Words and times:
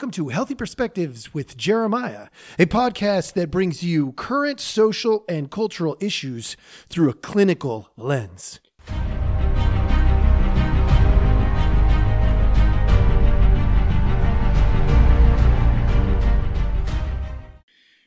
welcome 0.00 0.10
to 0.10 0.28
Healthy 0.28 0.54
Perspectives 0.54 1.34
with 1.34 1.58
Jeremiah, 1.58 2.28
a 2.58 2.64
podcast 2.64 3.34
that 3.34 3.50
brings 3.50 3.82
you 3.82 4.12
current 4.12 4.58
social 4.58 5.26
and 5.28 5.50
cultural 5.50 5.94
issues 6.00 6.56
through 6.88 7.10
a 7.10 7.12
clinical 7.12 7.90
lens. 7.98 8.60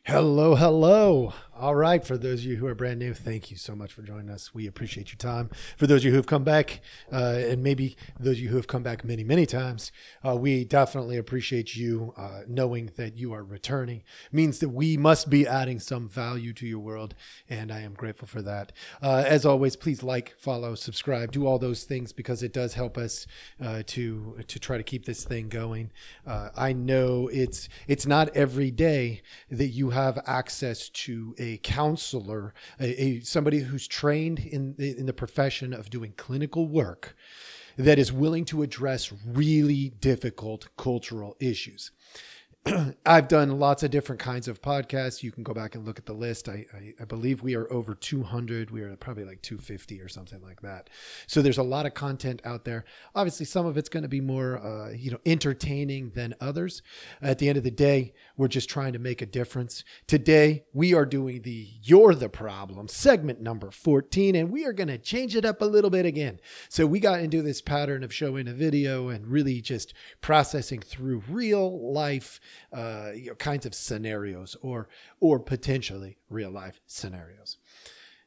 Hello, 0.01 0.55
hello. 0.55 1.33
All 1.63 1.75
right, 1.75 2.05
for 2.05 2.17
those 2.17 2.39
of 2.39 2.45
you 2.45 2.57
who 2.57 2.67
are 2.67 2.75
brand 2.75 2.99
new, 2.99 3.13
thank 3.13 3.49
you 3.49 3.55
so 3.55 3.73
much 3.73 3.93
for 3.93 4.01
joining 4.01 4.29
us. 4.29 4.53
We 4.53 4.67
appreciate 4.67 5.11
your 5.11 5.17
time. 5.17 5.49
For 5.77 5.87
those 5.87 6.01
of 6.01 6.03
you 6.03 6.11
who 6.11 6.17
have 6.17 6.25
come 6.25 6.43
back, 6.43 6.81
uh, 7.09 7.39
and 7.39 7.63
maybe 7.63 7.95
those 8.19 8.33
of 8.33 8.39
you 8.39 8.49
who 8.49 8.57
have 8.57 8.67
come 8.67 8.83
back 8.83 9.05
many, 9.05 9.23
many 9.23 9.45
times, 9.45 9.93
uh, 10.27 10.35
we 10.35 10.65
definitely 10.65 11.15
appreciate 11.15 11.73
you 11.73 12.13
uh, 12.17 12.41
knowing 12.49 12.91
that 12.97 13.17
you 13.17 13.31
are 13.31 13.45
returning. 13.45 14.03
It 14.25 14.33
means 14.33 14.59
that 14.59 14.71
we 14.71 14.97
must 14.97 15.29
be 15.29 15.47
adding 15.47 15.79
some 15.79 16.09
value 16.09 16.51
to 16.51 16.67
your 16.67 16.79
world, 16.79 17.15
and 17.47 17.71
I 17.71 17.79
am 17.79 17.93
grateful 17.93 18.27
for 18.27 18.41
that. 18.41 18.73
Uh, 19.01 19.23
as 19.25 19.45
always, 19.45 19.77
please 19.77 20.03
like, 20.03 20.35
follow, 20.37 20.75
subscribe, 20.75 21.31
do 21.31 21.47
all 21.47 21.59
those 21.59 21.85
things 21.85 22.11
because 22.11 22.43
it 22.43 22.51
does 22.51 22.73
help 22.73 22.97
us 22.97 23.25
uh, 23.63 23.83
to 23.85 24.35
to 24.49 24.59
try 24.59 24.75
to 24.75 24.83
keep 24.83 25.05
this 25.05 25.23
thing 25.23 25.47
going. 25.47 25.93
Uh, 26.27 26.49
I 26.57 26.73
know 26.73 27.29
it's 27.29 27.69
it's 27.87 28.05
not 28.05 28.35
every 28.35 28.69
day 28.69 29.21
that 29.49 29.67
you 29.67 29.91
have 29.91 30.19
access 30.25 30.89
to 30.89 31.33
a 31.39 31.52
counselor, 31.57 32.53
a, 32.79 33.03
a 33.03 33.19
somebody 33.21 33.59
who's 33.59 33.87
trained 33.87 34.39
in 34.39 34.75
in 34.77 35.05
the 35.05 35.13
profession 35.13 35.73
of 35.73 35.89
doing 35.89 36.13
clinical 36.17 36.67
work 36.67 37.15
that 37.77 37.97
is 37.97 38.11
willing 38.11 38.45
to 38.45 38.61
address 38.61 39.11
really 39.25 39.89
difficult 39.89 40.67
cultural 40.77 41.35
issues. 41.39 41.91
I've 43.05 43.27
done 43.27 43.59
lots 43.59 43.83
of 43.83 43.91
different 43.91 44.21
kinds 44.21 44.47
of 44.47 44.61
podcasts. 44.61 45.21
You 45.21 45.33
can 45.33 45.43
go 45.43 45.53
back 45.53 45.75
and 45.75 45.85
look 45.85 45.99
at 45.99 46.05
the 46.05 46.13
list. 46.13 46.47
I, 46.47 46.65
I, 46.73 46.93
I, 47.01 47.03
believe 47.03 47.43
we 47.43 47.55
are 47.55 47.71
over 47.71 47.93
200. 47.93 48.71
We 48.71 48.81
are 48.83 48.95
probably 48.95 49.25
like 49.25 49.41
250 49.41 49.99
or 49.99 50.07
something 50.07 50.41
like 50.41 50.61
that. 50.61 50.89
So 51.27 51.41
there's 51.41 51.57
a 51.57 51.63
lot 51.63 51.85
of 51.85 51.93
content 51.93 52.41
out 52.45 52.63
there. 52.63 52.85
Obviously, 53.15 53.45
some 53.45 53.65
of 53.65 53.75
it's 53.75 53.89
going 53.89 54.03
to 54.03 54.09
be 54.09 54.21
more, 54.21 54.59
uh, 54.59 54.91
you 54.91 55.11
know, 55.11 55.19
entertaining 55.25 56.11
than 56.11 56.35
others. 56.39 56.81
At 57.21 57.39
the 57.39 57.49
end 57.49 57.57
of 57.57 57.65
the 57.65 57.71
day, 57.71 58.13
we're 58.37 58.47
just 58.47 58.69
trying 58.69 58.93
to 58.93 58.99
make 58.99 59.21
a 59.21 59.25
difference. 59.25 59.83
Today, 60.07 60.63
we 60.71 60.93
are 60.93 61.05
doing 61.05 61.41
the 61.41 61.67
"You're 61.81 62.15
the 62.15 62.29
Problem" 62.29 62.87
segment 62.87 63.41
number 63.41 63.71
14, 63.71 64.35
and 64.35 64.49
we 64.49 64.65
are 64.65 64.73
going 64.73 64.87
to 64.87 64.97
change 64.97 65.35
it 65.35 65.43
up 65.43 65.61
a 65.61 65.65
little 65.65 65.89
bit 65.89 66.05
again. 66.05 66.39
So 66.69 66.85
we 66.85 67.01
got 67.01 67.19
into 67.19 67.41
this 67.41 67.61
pattern 67.61 68.03
of 68.03 68.13
showing 68.13 68.47
a 68.47 68.53
video 68.53 69.09
and 69.09 69.27
really 69.27 69.59
just 69.59 69.93
processing 70.21 70.79
through 70.79 71.23
real 71.27 71.91
life 71.91 72.39
uh, 72.71 73.11
you 73.15 73.27
know, 73.27 73.35
kinds 73.35 73.65
of 73.65 73.75
scenarios 73.75 74.55
or 74.61 74.87
or 75.19 75.39
potentially 75.39 76.17
real 76.29 76.51
life 76.51 76.79
scenarios. 76.85 77.57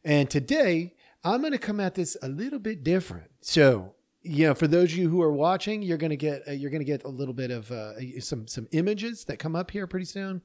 And 0.05 0.31
today 0.31 0.95
I'm 1.25 1.41
going 1.41 1.53
to 1.53 1.59
come 1.59 1.81
at 1.81 1.95
this 1.95 2.17
a 2.23 2.29
little 2.29 2.59
bit 2.59 2.85
different. 2.85 3.31
So 3.41 3.95
you 4.27 4.49
know, 4.49 4.55
for 4.55 4.67
those 4.67 4.93
of 4.93 4.99
you 4.99 5.09
who 5.09 5.23
are 5.23 5.33
watching, 5.33 5.83
you're 5.83 5.99
going 5.99 6.11
to 6.11 6.17
get 6.17 6.43
uh, 6.49 6.53
you're 6.53 6.71
going 6.71 6.81
to 6.81 6.85
get 6.85 7.05
a 7.05 7.09
little 7.09 7.35
bit 7.35 7.51
of 7.51 7.71
uh, 7.71 8.21
some 8.21 8.47
some 8.49 8.67
images 8.73 9.25
that 9.25 9.39
come 9.39 9.55
up 9.55 9.71
here 9.71 9.87
pretty 9.87 10.07
soon. 10.07 10.43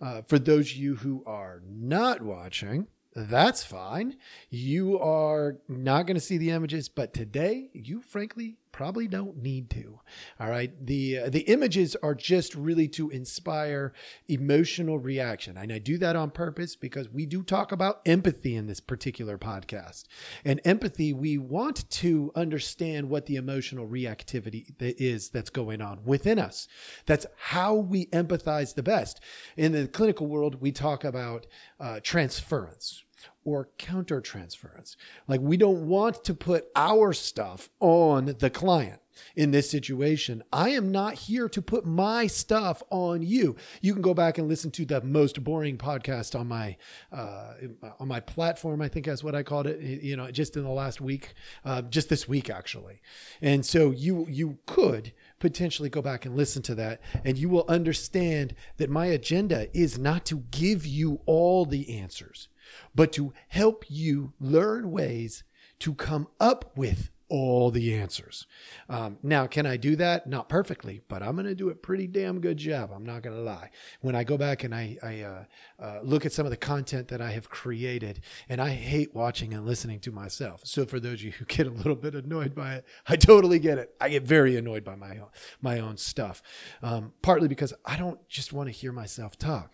Uh, 0.00 0.22
for 0.22 0.38
those 0.38 0.70
of 0.70 0.76
you 0.76 0.96
who 0.96 1.22
are 1.26 1.62
not 1.68 2.22
watching, 2.22 2.86
that's 3.14 3.62
fine. 3.62 4.16
You 4.48 4.98
are 4.98 5.58
not 5.68 6.06
going 6.06 6.14
to 6.14 6.20
see 6.20 6.38
the 6.38 6.50
images, 6.50 6.88
but 6.88 7.12
today 7.12 7.68
you 7.74 8.00
frankly 8.00 8.56
probably 8.72 9.08
don't 9.08 9.42
need 9.42 9.70
to. 9.70 10.00
All 10.38 10.50
right. 10.50 10.72
The 10.84 11.18
uh, 11.18 11.30
the 11.30 11.40
images 11.40 11.96
are 12.02 12.14
just 12.14 12.54
really 12.54 12.88
to 12.88 13.10
inspire 13.10 13.92
emotional 14.28 14.98
reaction. 14.98 15.56
And 15.56 15.72
I 15.72 15.78
do 15.78 15.98
that 15.98 16.16
on 16.16 16.30
purpose 16.30 16.76
because 16.76 17.08
we 17.08 17.26
do 17.26 17.42
talk 17.42 17.72
about 17.72 18.00
empathy 18.06 18.56
in 18.56 18.66
this 18.66 18.80
particular 18.80 19.38
podcast. 19.38 20.04
And 20.44 20.60
empathy, 20.64 21.12
we 21.12 21.38
want 21.38 21.88
to 21.90 22.32
understand 22.34 23.08
what 23.08 23.26
the 23.26 23.36
emotional 23.36 23.86
reactivity 23.86 24.74
is 24.80 25.28
that's 25.30 25.50
going 25.50 25.80
on 25.80 26.00
within 26.04 26.38
us. 26.38 26.68
That's 27.06 27.26
how 27.36 27.74
we 27.74 28.06
empathize 28.06 28.74
the 28.74 28.82
best. 28.82 29.20
In 29.56 29.72
the 29.72 29.88
clinical 29.88 30.26
world, 30.26 30.60
we 30.60 30.72
talk 30.72 31.04
about 31.04 31.46
uh, 31.78 32.00
transference 32.02 33.04
or 33.44 33.68
countertransference. 33.78 34.96
Like 35.26 35.40
we 35.40 35.56
don't 35.56 35.86
want 35.86 36.24
to 36.24 36.34
put 36.34 36.68
our 36.74 37.12
stuff 37.12 37.70
on 37.80 38.36
the 38.38 38.50
client. 38.50 39.00
In 39.36 39.50
this 39.50 39.68
situation, 39.68 40.42
I 40.52 40.70
am 40.70 40.90
not 40.90 41.14
here 41.14 41.48
to 41.48 41.60
put 41.60 41.84
my 41.84 42.26
stuff 42.26 42.82
on 42.90 43.22
you. 43.22 43.56
You 43.82 43.92
can 43.92 44.02
go 44.02 44.14
back 44.14 44.38
and 44.38 44.48
listen 44.48 44.70
to 44.72 44.84
the 44.84 45.02
most 45.02 45.42
boring 45.44 45.76
podcast 45.76 46.38
on 46.38 46.48
my 46.48 46.76
uh, 47.12 47.54
on 47.98 48.08
my 48.08 48.20
platform. 48.20 48.80
I 48.80 48.88
think 48.88 49.06
that's 49.06 49.24
what 49.24 49.34
I 49.34 49.42
called 49.42 49.66
it. 49.66 49.80
You 49.80 50.16
know, 50.16 50.30
just 50.30 50.56
in 50.56 50.64
the 50.64 50.70
last 50.70 51.00
week, 51.00 51.34
uh, 51.64 51.82
just 51.82 52.08
this 52.08 52.28
week 52.28 52.50
actually. 52.50 53.02
And 53.42 53.66
so 53.66 53.90
you 53.90 54.26
you 54.28 54.58
could 54.66 55.12
potentially 55.38 55.88
go 55.88 56.02
back 56.02 56.24
and 56.24 56.36
listen 56.36 56.62
to 56.62 56.74
that, 56.76 57.00
and 57.24 57.36
you 57.36 57.48
will 57.48 57.64
understand 57.68 58.54
that 58.78 58.90
my 58.90 59.06
agenda 59.06 59.68
is 59.76 59.98
not 59.98 60.24
to 60.26 60.44
give 60.50 60.86
you 60.86 61.20
all 61.26 61.64
the 61.64 61.98
answers 61.98 62.48
but 62.94 63.12
to 63.12 63.32
help 63.48 63.84
you 63.88 64.32
learn 64.40 64.90
ways 64.90 65.44
to 65.80 65.94
come 65.94 66.28
up 66.38 66.76
with 66.76 67.10
all 67.30 67.70
the 67.70 67.94
answers. 67.94 68.46
Um, 68.88 69.16
now, 69.22 69.46
can 69.46 69.64
I 69.64 69.76
do 69.76 69.94
that? 69.96 70.26
Not 70.26 70.48
perfectly, 70.48 71.00
but 71.08 71.22
I'm 71.22 71.36
going 71.36 71.46
to 71.46 71.54
do 71.54 71.70
a 71.70 71.74
pretty 71.74 72.08
damn 72.08 72.40
good 72.40 72.56
job. 72.56 72.90
I'm 72.92 73.06
not 73.06 73.22
going 73.22 73.36
to 73.36 73.42
lie. 73.42 73.70
When 74.00 74.16
I 74.16 74.24
go 74.24 74.36
back 74.36 74.64
and 74.64 74.74
I, 74.74 74.98
I 75.00 75.20
uh, 75.20 75.44
uh, 75.78 76.00
look 76.02 76.26
at 76.26 76.32
some 76.32 76.44
of 76.44 76.50
the 76.50 76.56
content 76.56 77.06
that 77.08 77.22
I 77.22 77.30
have 77.30 77.48
created, 77.48 78.20
and 78.48 78.60
I 78.60 78.70
hate 78.70 79.14
watching 79.14 79.54
and 79.54 79.64
listening 79.64 80.00
to 80.00 80.12
myself. 80.12 80.62
So, 80.64 80.84
for 80.84 80.98
those 80.98 81.14
of 81.14 81.22
you 81.22 81.30
who 81.30 81.44
get 81.46 81.68
a 81.68 81.70
little 81.70 81.94
bit 81.94 82.14
annoyed 82.14 82.54
by 82.54 82.74
it, 82.74 82.84
I 83.06 83.14
totally 83.14 83.60
get 83.60 83.78
it. 83.78 83.94
I 84.00 84.08
get 84.08 84.24
very 84.24 84.56
annoyed 84.56 84.82
by 84.84 84.96
my 84.96 85.18
own, 85.18 85.28
my 85.62 85.78
own 85.78 85.96
stuff, 85.96 86.42
um, 86.82 87.12
partly 87.22 87.46
because 87.46 87.72
I 87.84 87.96
don't 87.96 88.28
just 88.28 88.52
want 88.52 88.68
to 88.68 88.72
hear 88.72 88.92
myself 88.92 89.38
talk 89.38 89.72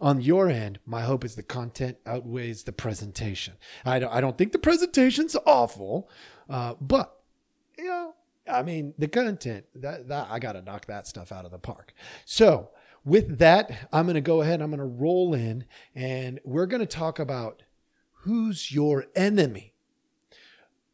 on 0.00 0.20
your 0.20 0.48
end, 0.48 0.78
my 0.84 1.02
hope 1.02 1.24
is 1.24 1.36
the 1.36 1.42
content 1.42 1.96
outweighs 2.06 2.64
the 2.64 2.72
presentation. 2.72 3.54
I 3.84 3.98
don't, 3.98 4.12
I 4.12 4.20
don't 4.20 4.36
think 4.36 4.52
the 4.52 4.58
presentation's 4.58 5.36
awful, 5.46 6.10
uh, 6.50 6.74
but 6.80 7.20
you 7.78 7.84
know, 7.84 8.14
I 8.50 8.62
mean, 8.62 8.94
the 8.98 9.08
content 9.08 9.64
that, 9.74 10.08
that 10.08 10.28
I 10.30 10.38
got 10.38 10.52
to 10.52 10.62
knock 10.62 10.86
that 10.86 11.06
stuff 11.06 11.32
out 11.32 11.44
of 11.44 11.50
the 11.50 11.58
park. 11.58 11.94
So 12.24 12.70
with 13.04 13.38
that, 13.38 13.88
I'm 13.92 14.06
going 14.06 14.14
to 14.14 14.20
go 14.20 14.42
ahead. 14.42 14.60
I'm 14.60 14.70
going 14.70 14.78
to 14.78 14.84
roll 14.84 15.34
in, 15.34 15.64
and 15.94 16.40
we're 16.44 16.66
going 16.66 16.80
to 16.80 16.86
talk 16.86 17.18
about 17.18 17.62
who's 18.22 18.72
your 18.72 19.06
enemy. 19.14 19.72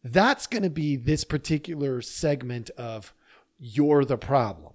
That's 0.05 0.47
going 0.47 0.63
to 0.63 0.71
be 0.71 0.97
this 0.97 1.25
particular 1.25 2.03
segment 2.03 2.71
of 2.71 3.15
you're 3.59 4.05
the 4.05 4.19
problem. 4.19 4.73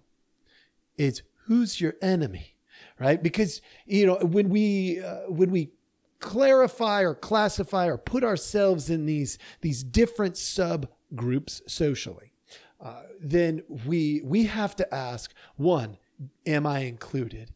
It's 0.98 1.22
who's 1.46 1.82
your 1.82 1.96
enemy? 2.02 2.57
Right? 3.00 3.22
Because 3.22 3.62
you 3.86 4.06
know 4.06 4.16
when 4.18 4.50
we 4.50 5.02
uh, 5.02 5.30
when 5.30 5.52
we 5.52 5.72
clarify 6.20 7.02
or 7.02 7.14
classify 7.14 7.88
or 7.88 7.98
put 7.98 8.24
ourselves 8.24 8.90
in 8.90 9.06
these 9.06 9.38
these 9.62 9.84
different 9.84 10.36
subgroups 10.36 11.62
socially, 11.68 12.34
uh, 12.82 13.04
then 13.20 13.64
we 13.86 14.22
we 14.24 14.46
have 14.46 14.76
to 14.76 14.94
ask 14.94 15.34
one: 15.56 15.98
Am 16.46 16.66
I 16.66 16.80
included? 16.80 17.52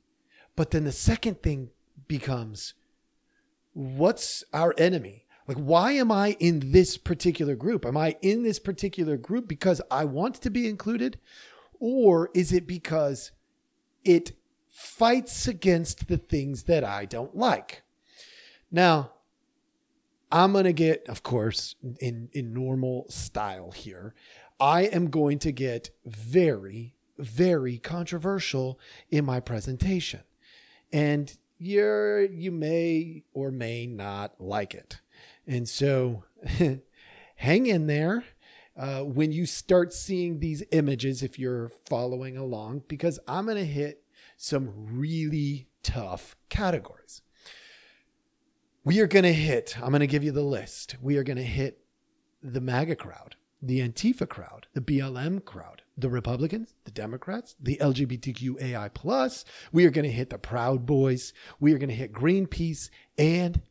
But 0.55 0.71
then 0.71 0.83
the 0.83 0.91
second 0.91 1.41
thing 1.41 1.71
becomes, 2.07 2.73
what's 3.73 4.43
our 4.53 4.75
enemy? 4.77 5.25
Like, 5.47 5.57
why 5.57 5.93
am 5.93 6.11
I 6.11 6.37
in 6.39 6.71
this 6.71 6.97
particular 6.97 7.55
group? 7.55 7.85
Am 7.85 7.97
I 7.97 8.15
in 8.21 8.43
this 8.43 8.59
particular 8.59 9.17
group 9.17 9.47
because 9.47 9.81
I 9.89 10.05
want 10.05 10.35
to 10.35 10.49
be 10.49 10.69
included? 10.69 11.19
Or 11.79 12.29
is 12.33 12.53
it 12.53 12.67
because 12.67 13.31
it 14.03 14.33
fights 14.71 15.47
against 15.47 16.07
the 16.07 16.17
things 16.17 16.63
that 16.63 16.83
I 16.83 17.05
don't 17.05 17.35
like. 17.35 17.83
Now, 18.71 19.11
I'm 20.31 20.53
going 20.53 20.63
to 20.63 20.73
get, 20.73 21.07
of 21.09 21.23
course, 21.23 21.75
in, 21.99 22.29
in 22.31 22.53
normal 22.53 23.05
style 23.09 23.71
here, 23.71 24.15
I 24.59 24.83
am 24.83 25.09
going 25.09 25.39
to 25.39 25.51
get 25.51 25.89
very, 26.05 26.95
very 27.17 27.77
controversial 27.77 28.79
in 29.09 29.25
my 29.25 29.41
presentation. 29.41 30.21
And 30.93 31.35
you're, 31.57 32.23
you 32.23 32.51
may 32.51 33.23
or 33.33 33.51
may 33.51 33.87
not 33.87 34.39
like 34.39 34.73
it. 34.73 35.01
And 35.45 35.67
so 35.67 36.23
hang 37.35 37.65
in 37.65 37.87
there. 37.87 38.23
Uh, 38.77 39.01
when 39.01 39.33
you 39.33 39.45
start 39.45 39.93
seeing 39.93 40.39
these 40.39 40.63
images, 40.71 41.21
if 41.21 41.37
you're 41.37 41.69
following 41.89 42.37
along, 42.37 42.83
because 42.87 43.19
I'm 43.27 43.45
going 43.45 43.57
to 43.57 43.65
hit 43.65 44.00
some 44.41 44.73
really 44.75 45.67
tough 45.83 46.35
categories. 46.49 47.21
We 48.83 48.99
are 48.99 49.07
going 49.07 49.23
to 49.23 49.33
hit, 49.33 49.77
I'm 49.79 49.89
going 49.89 49.99
to 49.99 50.07
give 50.07 50.23
you 50.23 50.31
the 50.31 50.41
list. 50.41 50.95
We 50.99 51.17
are 51.17 51.23
going 51.23 51.37
to 51.37 51.43
hit 51.43 51.81
the 52.41 52.59
MAGA 52.59 52.95
crowd. 52.95 53.35
the 53.61 53.87
Antifa 53.87 54.27
crowd, 54.27 54.65
the 54.73 54.81
BLM 54.81 55.45
crowd, 55.45 55.83
the 55.95 56.09
Republicans, 56.09 56.73
the 56.83 56.91
Democrats, 56.91 57.55
the 57.61 57.77
LGBTQAI 57.77 58.91
plus. 58.93 59.45
We 59.71 59.85
are 59.85 59.91
going 59.91 60.05
to 60.05 60.11
hit 60.11 60.31
the 60.31 60.39
Proud 60.39 60.85
Boys. 60.85 61.31
We 61.59 61.73
are 61.73 61.77
going 61.77 61.89
to 61.89 61.95
hit 61.95 62.11
Greenpeace 62.11 62.89
and 63.19 63.61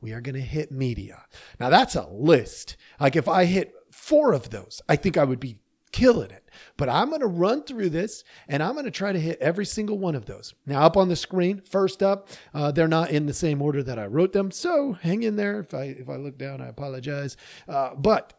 we 0.00 0.12
are 0.12 0.20
going 0.20 0.34
to 0.34 0.40
hit 0.42 0.70
media. 0.70 1.24
Now 1.58 1.70
that's 1.70 1.94
a 1.96 2.06
list. 2.10 2.76
Like 3.00 3.16
if 3.16 3.26
I 3.26 3.46
hit 3.46 3.72
four 3.90 4.34
of 4.34 4.50
those, 4.50 4.82
I 4.88 4.96
think 4.96 5.16
I 5.16 5.24
would 5.24 5.40
be 5.40 5.58
killing 5.92 6.30
it. 6.30 6.48
But 6.76 6.88
I'm 6.88 7.08
going 7.08 7.20
to 7.20 7.26
run 7.26 7.62
through 7.62 7.90
this 7.90 8.24
and 8.48 8.62
I'm 8.62 8.72
going 8.72 8.84
to 8.84 8.90
try 8.90 9.12
to 9.12 9.20
hit 9.20 9.38
every 9.40 9.66
single 9.66 9.98
one 9.98 10.14
of 10.14 10.26
those. 10.26 10.54
Now, 10.66 10.82
up 10.82 10.96
on 10.96 11.08
the 11.08 11.16
screen, 11.16 11.60
first 11.60 12.02
up, 12.02 12.28
uh, 12.54 12.70
they're 12.70 12.88
not 12.88 13.10
in 13.10 13.26
the 13.26 13.34
same 13.34 13.62
order 13.62 13.82
that 13.82 13.98
I 13.98 14.06
wrote 14.06 14.32
them. 14.32 14.50
So 14.50 14.92
hang 14.92 15.22
in 15.22 15.36
there. 15.36 15.60
If 15.60 15.74
I, 15.74 15.84
if 15.84 16.08
I 16.08 16.16
look 16.16 16.38
down, 16.38 16.60
I 16.60 16.68
apologize. 16.68 17.36
Uh, 17.68 17.94
but 17.94 18.34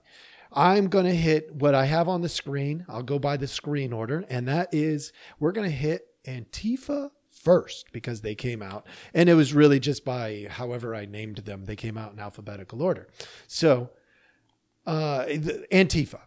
I'm 0.52 0.88
going 0.88 1.06
to 1.06 1.16
hit 1.16 1.54
what 1.54 1.76
I 1.76 1.86
have 1.86 2.08
on 2.08 2.22
the 2.22 2.30
screen. 2.30 2.86
I'll 2.88 3.04
go 3.04 3.20
by 3.20 3.38
the 3.38 3.48
screen 3.48 3.94
order. 3.94 4.26
And 4.30 4.48
that 4.48 4.74
is 4.74 5.14
we're 5.40 5.52
going 5.52 5.70
to 5.70 5.76
hit 5.76 6.08
Antifa 6.26 7.12
first 7.30 7.92
because 7.92 8.22
they 8.22 8.36
came 8.36 8.62
out. 8.62 8.86
And 9.14 9.30
it 9.30 9.36
was 9.36 9.54
really 9.54 9.80
just 9.80 10.04
by 10.04 10.48
however 10.50 10.96
I 10.96 11.06
named 11.06 11.38
them, 11.38 11.66
they 11.66 11.76
came 11.76 11.98
out 11.98 12.14
in 12.14 12.20
alphabetical 12.20 12.82
order. 12.82 13.08
So, 13.48 13.92
uh, 14.86 15.26
Antifa 15.26 16.22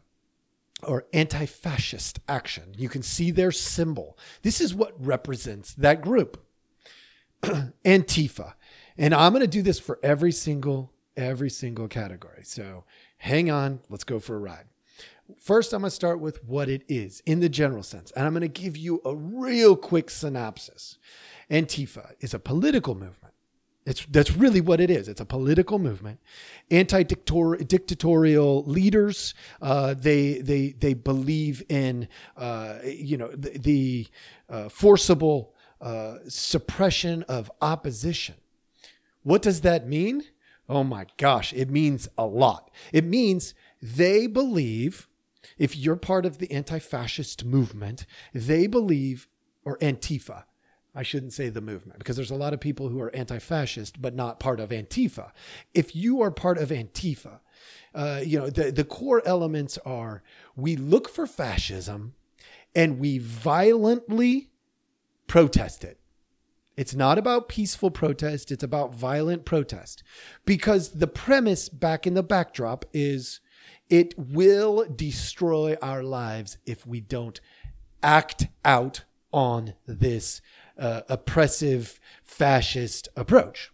or 0.83 1.07
anti 1.13 1.47
fascist 1.47 2.21
action. 2.29 2.75
You 2.77 2.89
can 2.89 3.03
see 3.03 3.31
their 3.31 3.53
symbol. 3.53 4.19
This 4.43 4.61
is 4.61 4.75
what 4.75 4.95
represents 5.05 5.75
that 5.75 6.01
group 6.01 6.45
Antifa. 7.43 8.55
And 8.99 9.15
I'm 9.15 9.33
going 9.33 9.43
to 9.43 9.49
do 9.49 9.63
this 9.63 9.81
for 9.81 9.99
every 10.03 10.33
single 10.33 10.93
every 11.17 11.51
single 11.51 11.89
category. 11.89 12.43
So 12.45 12.85
hang 13.19 13.51
on, 13.51 13.81
let's 13.89 14.05
go 14.05 14.19
for 14.19 14.37
a 14.37 14.39
ride. 14.39 14.65
First, 15.39 15.73
I'm 15.73 15.81
going 15.81 15.91
to 15.91 15.95
start 15.95 16.21
with 16.21 16.45
what 16.45 16.69
it 16.69 16.85
is 16.89 17.23
in 17.27 17.41
the 17.41 17.49
general 17.49 17.83
sense, 17.83 18.11
and 18.13 18.27
I'm 18.27 18.33
going 18.33 18.43
to 18.43 18.49
give 18.49 18.77
you 18.77 19.01
a 19.05 19.15
real 19.15 19.77
quick 19.77 20.11
synopsis. 20.11 20.99
Antifa 21.51 22.13
is 22.21 22.35
a 22.35 22.39
political 22.39 22.95
movement. 22.95 23.22
It's 23.85 24.07
that's 24.07 24.31
really 24.37 24.61
what 24.61 24.81
it 24.81 24.91
is. 24.91 25.09
It's 25.09 25.21
a 25.21 25.25
political 25.25 25.79
movement, 25.81 26.21
anti-dictatorial 26.71 28.65
leaders. 28.65 29.35
Uh, 29.61 29.95
they 29.95 30.35
they 30.39 30.71
they 30.71 30.95
believe 30.95 31.65
in 31.69 32.07
uh, 32.37 32.79
you 32.85 33.17
know 33.17 33.29
the, 33.33 33.59
the 33.59 34.07
uh, 34.49 34.69
forcible 34.69 35.53
uh, 35.81 36.19
suppression 36.29 37.25
of 37.25 37.51
opposition. 37.61 38.37
What 39.25 39.43
does 39.43 39.63
that 39.63 39.89
mean? 39.89 40.25
Oh 40.69 40.85
my 40.85 41.07
gosh, 41.17 41.53
it 41.53 41.69
means 41.69 42.09
a 42.17 42.25
lot. 42.25 42.71
It 42.93 43.05
means 43.05 43.53
they 43.83 44.29
believe, 44.29 45.09
if 45.59 45.77
you're 45.77 45.97
part 45.97 46.25
of 46.25 46.39
the 46.39 46.51
anti 46.53 46.79
fascist 46.79 47.45
movement, 47.45 48.07
they 48.33 48.69
believe, 48.69 49.27
or 49.65 49.77
Antifa, 49.79 50.45
I 50.95 51.03
shouldn't 51.03 51.33
say 51.33 51.49
the 51.49 51.61
movement 51.61 51.99
because 51.99 52.17
there's 52.17 52.31
a 52.31 52.37
lot 52.37 52.53
of 52.53 52.61
people 52.61 52.89
who 52.89 53.01
are 53.01 53.15
anti 53.15 53.39
fascist 53.39 54.03
but 54.03 54.15
not 54.15 54.41
part 54.41 54.61
of 54.61 54.71
Antifa. 54.71 55.31
If 55.73 55.97
you 55.97 56.21
are 56.21 56.31
part 56.31 56.59
of 56.59 56.69
Antifa, 56.69 57.41
uh, 57.95 58.21
you 58.25 58.39
know, 58.39 58.51
the, 58.51 58.71
the 58.71 58.85
core 58.85 59.23
elements 59.25 59.79
are 59.87 60.23
we 60.55 60.77
look 60.77 61.09
for 61.09 61.27
fascism 61.27 62.15
and 62.75 62.99
we 62.99 63.19
violently 63.19 64.51
protest 65.27 65.85
it. 65.85 65.99
It's 66.77 66.95
not 66.95 67.19
about 67.19 67.49
peaceful 67.49 67.91
protest, 67.91 68.51
it's 68.51 68.63
about 68.63 68.95
violent 68.95 69.45
protest. 69.45 70.03
Because 70.45 70.93
the 70.93 71.07
premise 71.07 71.69
back 71.69 72.07
in 72.07 72.15
the 72.15 72.23
backdrop 72.23 72.85
is 72.93 73.41
it 73.91 74.15
will 74.19 74.87
destroy 74.95 75.77
our 75.83 76.03
lives 76.03 76.57
if 76.65 76.87
we 76.87 77.01
don't 77.01 77.41
act 78.03 78.47
out 78.65 79.05
on 79.33 79.75
this 79.87 80.41
uh, 80.83 81.03
oppressive 81.09 82.01
fascist 82.25 83.09
approach. 83.17 83.71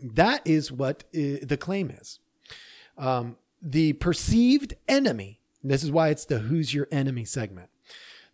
That 0.00 0.40
is 0.46 0.70
what 0.70 1.04
uh, 1.14 1.42
the 1.42 1.58
claim 1.60 1.90
is. 1.90 2.20
Um, 2.96 3.36
the 3.60 3.94
perceived 3.94 4.74
enemy, 4.88 5.40
this 5.64 5.82
is 5.82 5.90
why 5.90 6.10
it's 6.10 6.24
the 6.24 6.38
Who's 6.38 6.72
Your 6.72 6.86
Enemy 6.92 7.24
segment. 7.24 7.70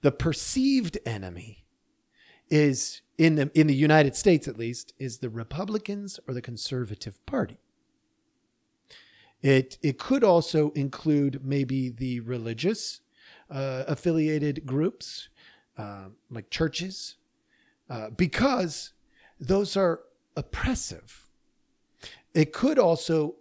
The 0.02 0.12
perceived 0.12 0.98
enemy 1.06 1.64
is 2.50 3.00
in 3.16 3.36
the 3.36 3.50
in 3.54 3.68
the 3.68 3.74
United 3.74 4.16
States 4.16 4.46
at 4.46 4.58
least 4.58 4.92
is 4.98 5.18
the 5.18 5.30
Republicans 5.30 6.20
or 6.28 6.34
the 6.34 6.42
Conservative 6.42 7.24
Party. 7.24 7.56
It 9.40 9.78
it 9.82 9.98
could 9.98 10.22
also 10.22 10.70
include 10.72 11.44
maybe 11.44 11.88
the 11.88 12.20
religious 12.20 13.00
uh, 13.50 13.84
affiliated 13.86 14.66
groups 14.66 15.28
uh, 15.78 16.08
like 16.30 16.50
churches, 16.50 17.16
uh, 17.92 18.08
because 18.08 18.94
those 19.38 19.76
are 19.76 20.00
oppressive. 20.34 21.28
It 22.32 22.50
could 22.54 22.78
also 22.78 23.34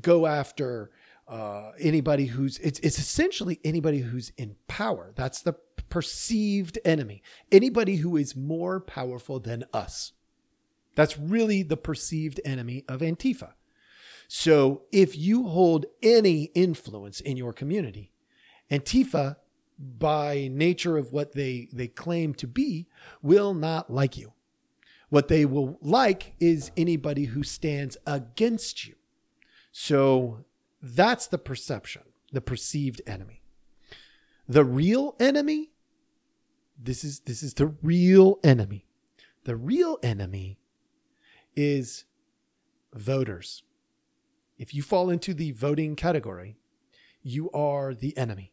go 0.00 0.26
after 0.26 0.92
uh, 1.26 1.72
anybody 1.80 2.26
who's 2.26 2.58
it's 2.58 2.78
it's 2.80 3.00
essentially 3.00 3.58
anybody 3.64 3.98
who's 3.98 4.30
in 4.36 4.54
power. 4.68 5.12
That's 5.16 5.42
the 5.42 5.54
perceived 5.88 6.78
enemy, 6.84 7.20
anybody 7.50 7.96
who 7.96 8.16
is 8.16 8.36
more 8.36 8.78
powerful 8.78 9.40
than 9.40 9.64
us. 9.72 10.12
That's 10.94 11.18
really 11.18 11.64
the 11.64 11.76
perceived 11.76 12.40
enemy 12.44 12.84
of 12.88 13.00
Antifa. 13.00 13.54
So 14.28 14.82
if 14.92 15.18
you 15.18 15.48
hold 15.48 15.86
any 16.00 16.44
influence 16.54 17.18
in 17.18 17.36
your 17.36 17.52
community, 17.52 18.12
Antifa, 18.70 19.36
by 19.78 20.48
nature 20.50 20.96
of 20.96 21.12
what 21.12 21.32
they, 21.32 21.68
they 21.72 21.88
claim 21.88 22.34
to 22.34 22.46
be, 22.46 22.86
will 23.22 23.54
not 23.54 23.90
like 23.90 24.16
you. 24.16 24.32
What 25.08 25.28
they 25.28 25.44
will 25.44 25.78
like 25.80 26.34
is 26.40 26.70
anybody 26.76 27.26
who 27.26 27.42
stands 27.42 27.96
against 28.06 28.86
you. 28.86 28.94
So 29.70 30.44
that's 30.82 31.26
the 31.26 31.38
perception, 31.38 32.02
the 32.32 32.40
perceived 32.40 33.02
enemy. 33.06 33.42
The 34.48 34.64
real 34.64 35.14
enemy 35.20 35.70
this 36.78 37.04
is 37.04 37.20
this 37.20 37.42
is 37.42 37.54
the 37.54 37.68
real 37.82 38.38
enemy. 38.44 38.84
The 39.44 39.56
real 39.56 39.98
enemy 40.02 40.58
is 41.54 42.04
voters. 42.92 43.62
If 44.58 44.74
you 44.74 44.82
fall 44.82 45.10
into 45.10 45.34
the 45.34 45.52
voting 45.52 45.96
category, 45.96 46.58
you 47.22 47.50
are 47.52 47.94
the 47.94 48.16
enemy. 48.16 48.52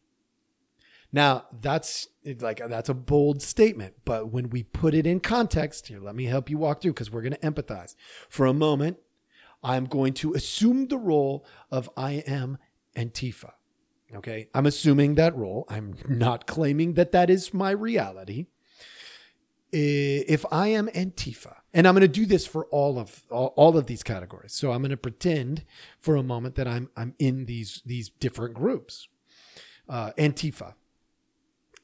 Now, 1.15 1.45
that's 1.61 2.07
like 2.39 2.57
that's 2.57 2.89
a 2.89 2.95
bold 2.95 3.43
statement, 3.43 3.93
but 4.03 4.31
when 4.31 4.49
we 4.49 4.63
put 4.63 4.95
it 4.95 5.05
in 5.05 5.19
context, 5.19 5.87
here 5.87 5.99
let 5.99 6.15
me 6.15 6.25
help 6.25 6.49
you 6.49 6.57
walk 6.57 6.81
through 6.81 6.93
because 6.93 7.11
we're 7.11 7.21
going 7.21 7.33
to 7.33 7.39
empathize. 7.39 7.95
For 8.27 8.47
a 8.47 8.53
moment, 8.53 8.97
I'm 9.63 9.85
going 9.85 10.13
to 10.15 10.33
assume 10.33 10.87
the 10.87 10.97
role 10.97 11.45
of 11.71 11.87
I 11.95 12.23
am 12.25 12.57
Antifa. 12.97 13.51
Okay. 14.15 14.49
I'm 14.55 14.65
assuming 14.65 15.15
that 15.15 15.35
role. 15.35 15.65
I'm 15.69 15.95
not 16.07 16.47
claiming 16.47 16.95
that 16.95 17.11
that 17.11 17.29
is 17.29 17.53
my 17.53 17.71
reality. 17.71 18.47
If 19.71 20.45
I 20.51 20.67
am 20.67 20.87
Antifa, 20.89 21.57
and 21.73 21.87
I'm 21.87 21.95
going 21.95 22.01
to 22.01 22.07
do 22.07 22.25
this 22.25 22.45
for 22.45 22.65
all 22.67 22.99
of 22.99 23.23
all, 23.31 23.53
all 23.55 23.77
of 23.77 23.87
these 23.87 24.03
categories, 24.03 24.53
so 24.53 24.71
I'm 24.71 24.81
going 24.81 24.91
to 24.91 24.97
pretend 24.97 25.63
for 25.99 26.15
a 26.15 26.23
moment 26.23 26.55
that 26.55 26.67
I'm 26.67 26.89
I'm 26.97 27.13
in 27.19 27.45
these 27.45 27.81
these 27.85 28.09
different 28.09 28.55
groups. 28.55 29.07
Uh, 29.87 30.11
Antifa. 30.17 30.73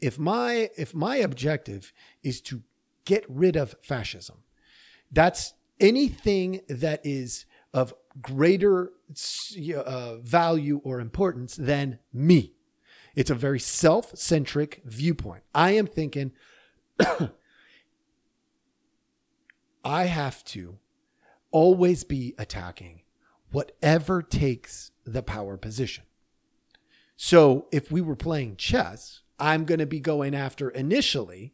If 0.01 0.17
my 0.17 0.69
if 0.77 0.93
my 0.93 1.17
objective 1.17 1.93
is 2.23 2.41
to 2.41 2.63
get 3.05 3.25
rid 3.27 3.55
of 3.55 3.75
fascism, 3.81 4.37
that's 5.11 5.53
anything 5.79 6.61
that 6.67 7.01
is 7.03 7.45
of 7.73 7.93
greater 8.21 8.91
uh, 9.75 10.17
value 10.17 10.81
or 10.83 10.99
importance 10.99 11.55
than 11.55 11.99
me. 12.13 12.53
It's 13.15 13.29
a 13.29 13.35
very 13.35 13.59
self 13.59 14.15
centric 14.17 14.81
viewpoint. 14.85 15.43
I 15.53 15.71
am 15.71 15.87
thinking, 15.87 16.31
I 19.83 20.05
have 20.05 20.43
to 20.45 20.77
always 21.51 22.03
be 22.03 22.35
attacking 22.37 23.01
whatever 23.51 24.21
takes 24.21 24.91
the 25.05 25.23
power 25.23 25.57
position. 25.57 26.03
So 27.15 27.67
if 27.71 27.91
we 27.91 28.01
were 28.01 28.15
playing 28.15 28.57
chess, 28.57 29.21
I'm 29.39 29.65
going 29.65 29.79
to 29.79 29.85
be 29.85 29.99
going 29.99 30.35
after 30.35 30.69
initially 30.69 31.53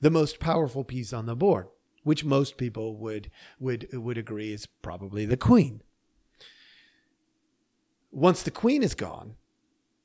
the 0.00 0.10
most 0.10 0.40
powerful 0.40 0.84
piece 0.84 1.12
on 1.12 1.26
the 1.26 1.36
board 1.36 1.68
which 2.06 2.24
most 2.24 2.56
people 2.56 2.96
would 2.96 3.32
would 3.58 3.88
would 3.92 4.16
agree 4.16 4.52
is 4.52 4.66
probably 4.80 5.26
the 5.26 5.36
queen. 5.36 5.82
Once 8.12 8.44
the 8.44 8.50
queen 8.52 8.80
is 8.80 8.94
gone, 8.94 9.34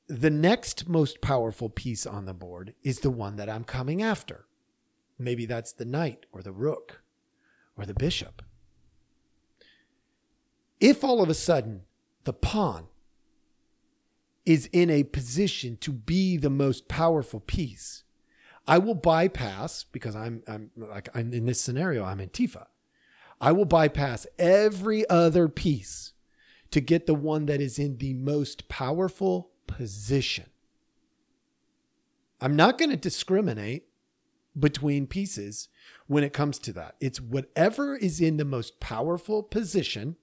the 0.08 0.32
next 0.32 0.90
most 0.90 1.22
powerful 1.22 1.70
piece 1.70 2.08
on 2.08 2.26
the 2.26 2.34
board 2.34 2.74
is 2.82 3.02
the 3.02 3.12
one 3.12 3.36
that 3.36 3.48
I'm 3.48 3.64
coming 3.64 4.02
after. 4.02 4.46
Maybe 5.20 5.46
that's 5.46 5.74
the 5.74 5.86
knight 5.86 6.26
or 6.32 6.42
the 6.42 6.52
rook 6.52 7.04
or 7.78 7.86
the 7.86 7.94
bishop. 7.94 8.42
If 10.80 11.04
all 11.04 11.22
of 11.22 11.30
a 11.30 11.36
sudden 11.36 11.84
the 12.24 12.34
pawn 12.34 12.88
is 14.46 14.70
in 14.72 14.90
a 14.90 15.04
position 15.04 15.78
to 15.78 15.92
be 15.92 16.38
the 16.38 16.50
most 16.50 16.88
powerful 16.88 17.40
piece, 17.40 18.04
I 18.68 18.78
will 18.78 18.96
bypass 18.96 19.84
because 19.84 20.16
I'm 20.16 20.44
I'm 20.48 20.72
like 20.76 21.10
I'm 21.16 21.34
in 21.34 21.46
this 21.46 21.62
scenario 21.62 22.04
I'm 22.04 22.20
Antifa. 22.20 22.68
I 23.40 23.52
will 23.52 23.66
bypass 23.66 24.28
every 24.38 25.08
other 25.10 25.48
piece 25.48 26.14
to 26.70 26.80
get 26.80 27.08
the 27.08 27.16
one 27.16 27.48
that 27.48 27.60
is 27.60 27.80
in 27.80 27.98
the 27.98 28.14
most 28.14 28.70
powerful 28.70 29.50
position. 29.68 30.46
I'm 32.40 32.56
not 32.56 32.78
going 32.78 32.92
to 32.92 32.98
discriminate 32.98 33.86
between 34.58 35.08
pieces 35.08 35.70
when 36.08 36.24
it 36.24 36.34
comes 36.34 36.60
to 36.60 36.74
that. 36.74 36.96
It's 37.00 37.22
whatever 37.22 37.96
is 37.96 38.20
in 38.20 38.38
the 38.38 38.46
most 38.46 38.80
powerful 38.80 39.44
position 39.44 40.18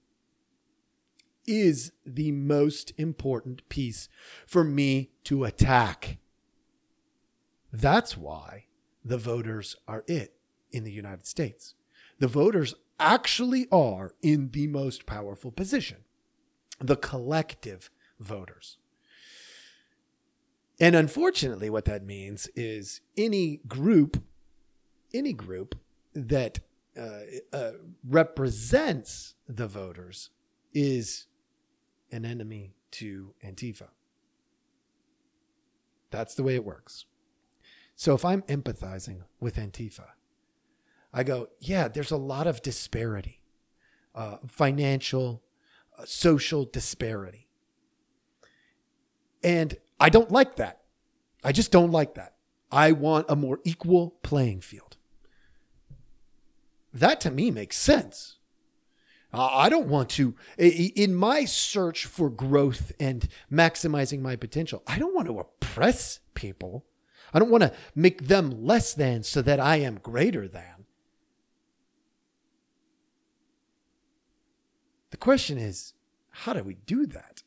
is 1.49 1.91
the 2.05 2.31
most 2.31 2.93
important 2.97 3.67
piece 3.67 4.07
for 4.45 4.63
me 4.63 5.09
to 5.23 5.43
attack. 5.43 6.19
That's 7.73 8.15
why 8.15 8.65
the 9.03 9.17
voters 9.17 9.75
are 9.87 10.03
it 10.07 10.35
in 10.71 10.83
the 10.83 10.91
United 10.91 11.25
States. 11.25 11.73
The 12.19 12.27
voters 12.27 12.75
actually 12.99 13.67
are 13.71 14.13
in 14.21 14.51
the 14.51 14.67
most 14.67 15.05
powerful 15.05 15.51
position 15.51 15.97
the 16.81 16.95
collective 16.95 17.89
voters. 18.19 18.77
And 20.79 20.95
unfortunately, 20.95 21.69
what 21.69 21.83
that 21.85 22.05
means 22.05 22.47
is 22.55 23.01
any 23.17 23.59
group, 23.67 24.23
any 25.13 25.33
group 25.33 25.75
that 26.13 26.59
uh, 26.97 27.19
uh, 27.51 27.71
represents 28.07 29.35
the 29.45 29.67
voters 29.67 30.29
is 30.73 31.27
an 32.11 32.25
enemy 32.25 32.73
to 32.91 33.33
Antifa. 33.45 33.89
That's 36.11 36.35
the 36.35 36.43
way 36.43 36.55
it 36.55 36.65
works. 36.65 37.05
So 37.95 38.13
if 38.13 38.25
I'm 38.25 38.41
empathizing 38.43 39.23
with 39.39 39.57
Antifa, 39.57 40.07
I 41.13 41.23
go, 41.23 41.49
yeah, 41.59 41.87
there's 41.87 42.11
a 42.11 42.17
lot 42.17 42.47
of 42.47 42.61
disparity, 42.61 43.41
uh, 44.15 44.37
financial, 44.47 45.43
uh, 45.97 46.05
social 46.05 46.65
disparity. 46.65 47.47
And 49.43 49.77
I 49.99 50.09
don't 50.09 50.31
like 50.31 50.55
that. 50.55 50.81
I 51.43 51.51
just 51.51 51.71
don't 51.71 51.91
like 51.91 52.15
that. 52.15 52.35
I 52.71 52.91
want 52.91 53.25
a 53.29 53.35
more 53.35 53.59
equal 53.63 54.11
playing 54.21 54.61
field. 54.61 54.97
That 56.93 57.21
to 57.21 57.31
me 57.31 57.51
makes 57.51 57.77
sense. 57.77 58.38
I 59.31 59.69
don't 59.69 59.87
want 59.87 60.09
to, 60.11 60.33
in 60.57 61.13
my 61.13 61.45
search 61.45 62.05
for 62.05 62.31
growth 62.31 62.91
and 62.99 63.27
maximizing 63.51 64.21
my 64.21 64.35
potential, 64.35 64.81
I 64.87 64.97
don't 64.97 65.13
want 65.13 65.27
to 65.27 65.39
oppress 65.39 66.19
people. 66.33 66.85
I 67.31 67.37
don't 67.37 67.51
want 67.51 67.61
to 67.61 67.73
make 67.93 68.27
them 68.27 68.65
less 68.65 68.93
than 68.93 69.21
so 69.21 69.43
that 69.43 69.59
I 69.59 69.75
am 69.77 69.99
greater 70.01 70.47
than. 70.47 70.85
The 75.11 75.17
question 75.17 75.59
is, 75.59 75.93
how 76.31 76.53
do 76.53 76.63
we 76.63 76.73
do 76.73 77.05
that? 77.05 77.43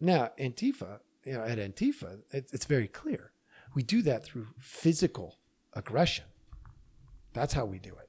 Now, 0.00 0.30
Antifa, 0.38 1.00
you 1.24 1.32
know, 1.32 1.42
at 1.42 1.58
Antifa, 1.58 2.20
it's 2.30 2.66
very 2.66 2.86
clear. 2.86 3.32
We 3.74 3.82
do 3.82 4.02
that 4.02 4.24
through 4.24 4.48
physical 4.56 5.38
aggression. 5.72 6.26
That's 7.32 7.54
how 7.54 7.64
we 7.64 7.80
do 7.80 7.90
it. 7.90 8.07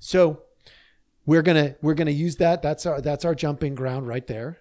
So 0.00 0.42
we're 1.26 1.42
gonna 1.42 1.76
we're 1.82 1.94
gonna 1.94 2.10
use 2.10 2.36
that. 2.36 2.62
That's 2.62 2.86
our 2.86 3.00
that's 3.00 3.24
our 3.24 3.34
jumping 3.34 3.74
ground 3.74 4.08
right 4.08 4.26
there. 4.26 4.58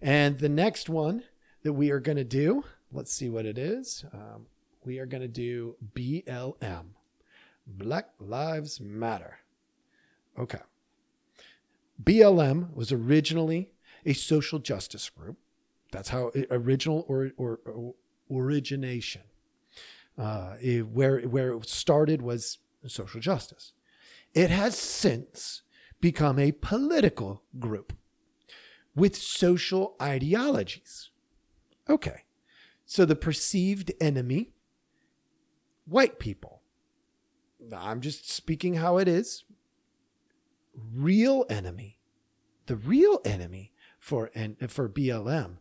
And 0.00 0.38
the 0.38 0.48
next 0.48 0.88
one 0.88 1.24
that 1.64 1.72
we 1.72 1.90
are 1.90 2.00
gonna 2.00 2.24
do, 2.24 2.64
let's 2.92 3.12
see 3.12 3.28
what 3.28 3.44
it 3.44 3.58
is. 3.58 4.04
Um, 4.14 4.46
we 4.84 5.00
are 5.00 5.06
gonna 5.06 5.28
do 5.28 5.76
BLM, 5.94 6.86
Black 7.66 8.10
Lives 8.20 8.80
Matter. 8.80 9.40
Okay. 10.38 10.60
BLM 12.02 12.72
was 12.74 12.92
originally 12.92 13.70
a 14.04 14.12
social 14.12 14.60
justice 14.60 15.08
group. 15.08 15.38
That's 15.90 16.10
how 16.10 16.30
original 16.50 17.04
or, 17.08 17.32
or, 17.36 17.60
or 17.64 17.94
origination. 18.30 19.22
Uh, 20.16 20.54
it, 20.60 20.86
where 20.88 21.20
where 21.22 21.52
it 21.52 21.68
started 21.68 22.22
was 22.22 22.58
social 22.86 23.20
justice. 23.20 23.72
It 24.34 24.50
has 24.50 24.76
since 24.76 25.62
become 26.00 26.38
a 26.38 26.52
political 26.52 27.42
group 27.58 27.92
with 28.94 29.16
social 29.16 29.96
ideologies. 30.00 31.10
Okay, 31.88 32.24
so 32.84 33.04
the 33.04 33.16
perceived 33.16 33.92
enemy, 34.00 34.52
white 35.86 36.18
people. 36.18 36.62
I'm 37.74 38.00
just 38.00 38.30
speaking 38.30 38.74
how 38.74 38.98
it 38.98 39.08
is. 39.08 39.44
Real 40.94 41.46
enemy, 41.48 41.98
the 42.66 42.76
real 42.76 43.20
enemy 43.24 43.72
for 43.98 44.30
and 44.34 44.56
for 44.70 44.88
BLM 44.88 45.58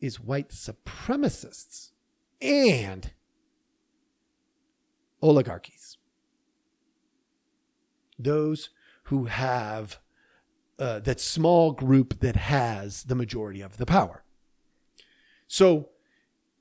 is 0.00 0.20
white 0.20 0.50
supremacists 0.50 1.90
and 2.40 3.12
oligarchies 5.20 5.93
those 8.18 8.70
who 9.04 9.26
have 9.26 9.98
uh, 10.78 11.00
that 11.00 11.20
small 11.20 11.72
group 11.72 12.20
that 12.20 12.36
has 12.36 13.04
the 13.04 13.14
majority 13.14 13.60
of 13.60 13.76
the 13.76 13.86
power. 13.86 14.24
So, 15.46 15.90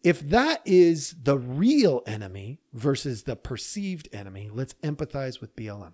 if 0.03 0.19
that 0.19 0.61
is 0.65 1.15
the 1.23 1.37
real 1.37 2.03
enemy 2.05 2.59
versus 2.73 3.23
the 3.23 3.37
perceived 3.37 4.09
enemy, 4.11 4.49
let's 4.51 4.73
empathize 4.83 5.39
with 5.39 5.55
BLM. 5.55 5.93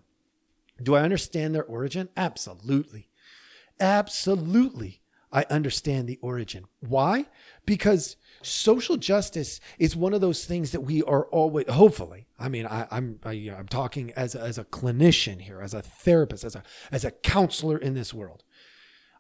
Do 0.81 0.95
I 0.95 1.01
understand 1.01 1.53
their 1.53 1.63
origin? 1.63 2.09
Absolutely. 2.17 3.09
Absolutely. 3.79 4.98
I 5.31 5.45
understand 5.49 6.07
the 6.07 6.19
origin. 6.21 6.65
Why? 6.79 7.27
Because 7.65 8.17
social 8.41 8.97
justice 8.97 9.59
is 9.77 9.95
one 9.95 10.13
of 10.13 10.21
those 10.21 10.45
things 10.45 10.71
that 10.71 10.81
we 10.81 11.03
are 11.03 11.25
always, 11.27 11.69
hopefully, 11.69 12.27
I 12.39 12.49
mean, 12.49 12.65
I, 12.65 12.87
I'm 12.89 13.19
I, 13.23 13.33
am 13.33 13.67
talking 13.67 14.11
as 14.11 14.33
as 14.35 14.57
a 14.57 14.63
clinician 14.63 15.41
here, 15.41 15.61
as 15.61 15.73
a 15.73 15.81
therapist, 15.81 16.43
as 16.43 16.55
a 16.55 16.63
as 16.91 17.05
a 17.05 17.11
counselor 17.11 17.77
in 17.77 17.93
this 17.93 18.13
world. 18.13 18.43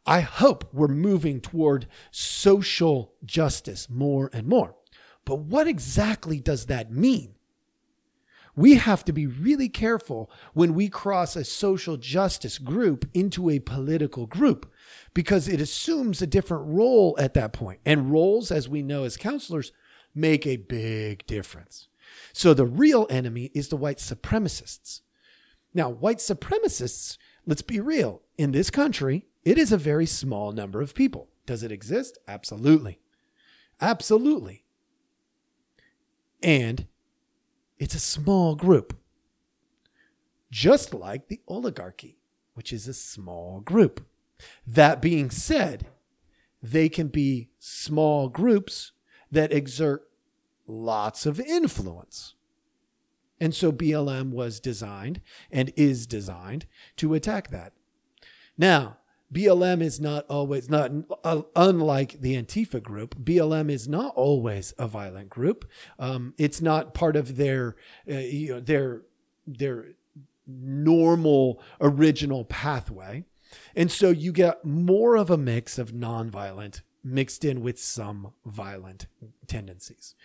I 0.05 0.21
hope 0.21 0.69
we're 0.73 0.87
moving 0.87 1.41
toward 1.41 1.87
social 2.09 3.13
justice 3.23 3.89
more 3.89 4.29
and 4.33 4.47
more. 4.47 4.75
But 5.25 5.39
what 5.39 5.67
exactly 5.67 6.39
does 6.39 6.65
that 6.67 6.91
mean? 6.91 7.35
We 8.55 8.75
have 8.75 9.05
to 9.05 9.13
be 9.13 9.27
really 9.27 9.69
careful 9.69 10.29
when 10.53 10.73
we 10.73 10.89
cross 10.89 11.35
a 11.35 11.43
social 11.43 11.97
justice 11.97 12.57
group 12.57 13.09
into 13.13 13.49
a 13.49 13.59
political 13.59 14.25
group 14.25 14.71
because 15.13 15.47
it 15.47 15.61
assumes 15.61 16.21
a 16.21 16.27
different 16.27 16.65
role 16.67 17.15
at 17.19 17.33
that 17.35 17.53
point. 17.53 17.79
And 17.85 18.11
roles, 18.11 18.51
as 18.51 18.67
we 18.67 18.81
know 18.81 19.03
as 19.03 19.17
counselors, 19.17 19.71
make 20.13 20.45
a 20.45 20.57
big 20.57 21.25
difference. 21.25 21.87
So 22.33 22.53
the 22.53 22.65
real 22.65 23.07
enemy 23.09 23.51
is 23.53 23.69
the 23.69 23.77
white 23.77 23.97
supremacists. 23.97 25.01
Now, 25.73 25.89
white 25.89 26.17
supremacists, 26.17 27.17
let's 27.45 27.61
be 27.61 27.79
real, 27.79 28.21
in 28.37 28.51
this 28.51 28.69
country, 28.69 29.25
it 29.45 29.57
is 29.57 29.71
a 29.71 29.77
very 29.77 30.05
small 30.05 30.51
number 30.51 30.81
of 30.81 30.95
people. 30.95 31.29
Does 31.45 31.63
it 31.63 31.71
exist? 31.71 32.17
Absolutely. 32.27 32.99
Absolutely. 33.81 34.63
And 36.41 36.87
it's 37.79 37.95
a 37.95 37.99
small 37.99 38.55
group, 38.55 38.99
just 40.51 40.93
like 40.93 41.27
the 41.27 41.39
oligarchy, 41.47 42.19
which 42.53 42.73
is 42.73 42.87
a 42.87 42.93
small 42.93 43.61
group. 43.61 44.05
That 44.67 45.01
being 45.01 45.29
said, 45.29 45.87
they 46.61 46.89
can 46.89 47.07
be 47.07 47.49
small 47.57 48.29
groups 48.29 48.91
that 49.31 49.53
exert 49.53 50.09
lots 50.67 51.25
of 51.25 51.39
influence. 51.39 52.35
And 53.39 53.55
so 53.55 53.71
BLM 53.71 54.31
was 54.31 54.59
designed 54.59 55.21
and 55.49 55.71
is 55.75 56.05
designed 56.05 56.65
to 56.97 57.13
attack 57.13 57.49
that. 57.49 57.73
Now, 58.57 58.97
BLM 59.33 59.81
is 59.81 59.99
not 59.99 60.25
always 60.27 60.69
not 60.69 60.91
uh, 61.23 61.43
unlike 61.55 62.19
the 62.19 62.41
Antifa 62.41 62.81
group. 62.81 63.15
BLM 63.15 63.69
is 63.69 63.87
not 63.87 64.13
always 64.15 64.73
a 64.77 64.87
violent 64.87 65.29
group. 65.29 65.69
Um, 65.99 66.33
it's 66.37 66.61
not 66.61 66.93
part 66.93 67.15
of 67.15 67.37
their 67.37 67.75
uh, 68.09 68.17
you 68.17 68.55
know, 68.55 68.59
their 68.59 69.03
their 69.45 69.89
normal 70.47 71.61
original 71.79 72.43
pathway, 72.45 73.25
and 73.75 73.91
so 73.91 74.09
you 74.09 74.31
get 74.31 74.65
more 74.65 75.15
of 75.15 75.29
a 75.29 75.37
mix 75.37 75.77
of 75.77 75.91
nonviolent 75.91 76.81
mixed 77.03 77.45
in 77.45 77.61
with 77.61 77.79
some 77.79 78.33
violent 78.45 79.07
tendencies. 79.47 80.15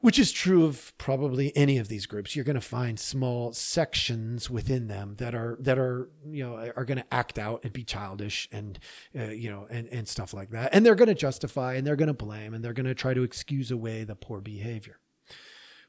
Which 0.00 0.18
is 0.18 0.30
true 0.30 0.64
of 0.64 0.96
probably 0.98 1.56
any 1.56 1.78
of 1.78 1.88
these 1.88 2.06
groups. 2.06 2.36
You're 2.36 2.44
going 2.44 2.54
to 2.54 2.60
find 2.60 3.00
small 3.00 3.52
sections 3.52 4.50
within 4.50 4.88
them 4.88 5.16
that 5.16 5.34
are 5.34 5.56
that 5.60 5.78
are 5.78 6.10
you 6.28 6.44
know 6.44 6.72
are 6.76 6.84
going 6.84 6.98
to 6.98 7.14
act 7.14 7.38
out 7.38 7.64
and 7.64 7.72
be 7.72 7.84
childish 7.84 8.48
and 8.52 8.78
uh, 9.18 9.30
you 9.30 9.50
know 9.50 9.66
and 9.70 9.88
and 9.88 10.06
stuff 10.06 10.34
like 10.34 10.50
that. 10.50 10.70
And 10.72 10.84
they're 10.84 10.94
going 10.94 11.08
to 11.08 11.14
justify 11.14 11.74
and 11.74 11.86
they're 11.86 11.96
going 11.96 12.08
to 12.08 12.14
blame 12.14 12.54
and 12.54 12.64
they're 12.64 12.72
going 12.72 12.86
to 12.86 12.94
try 12.94 13.14
to 13.14 13.22
excuse 13.22 13.70
away 13.70 14.04
the 14.04 14.16
poor 14.16 14.40
behavior. 14.40 14.98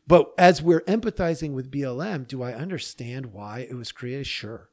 But 0.08 0.32
as 0.38 0.62
we're 0.62 0.82
empathizing 0.82 1.52
with 1.52 1.72
BLM 1.72 2.28
do 2.28 2.42
I 2.42 2.54
understand 2.54 3.28
why 3.28 3.68
it 3.70 3.76
was 3.76 3.92
created? 3.92 4.28
Sure. 4.28 4.70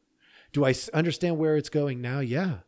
Do 0.53 0.65
I 0.65 0.75
understand 0.93 1.39
where 1.39 1.57
it's 1.57 1.69
going 1.69 2.01
now? 2.01 2.21
Yeah. 2.21 2.59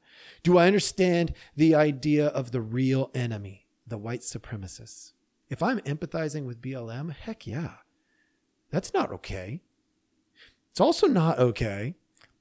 Do 0.43 0.59
I 0.59 0.67
understand 0.67 1.35
the 1.55 1.77
idea 1.77 2.27
of 2.27 2.51
the 2.51 2.61
real 2.61 3.11
enemy 3.15 3.67
the 3.87 3.97
white 3.97 4.23
supremacists 4.23 5.13
if 5.49 5.63
I'm 5.63 5.81
empathizing 5.81 6.45
with 6.45 6.61
BLM, 6.61 7.13
heck 7.13 7.47
yeah. 7.47 7.75
That's 8.71 8.93
not 8.93 9.13
okay. 9.13 9.63
It's 10.71 10.81
also 10.81 11.07
not 11.07 11.39
okay 11.39 11.95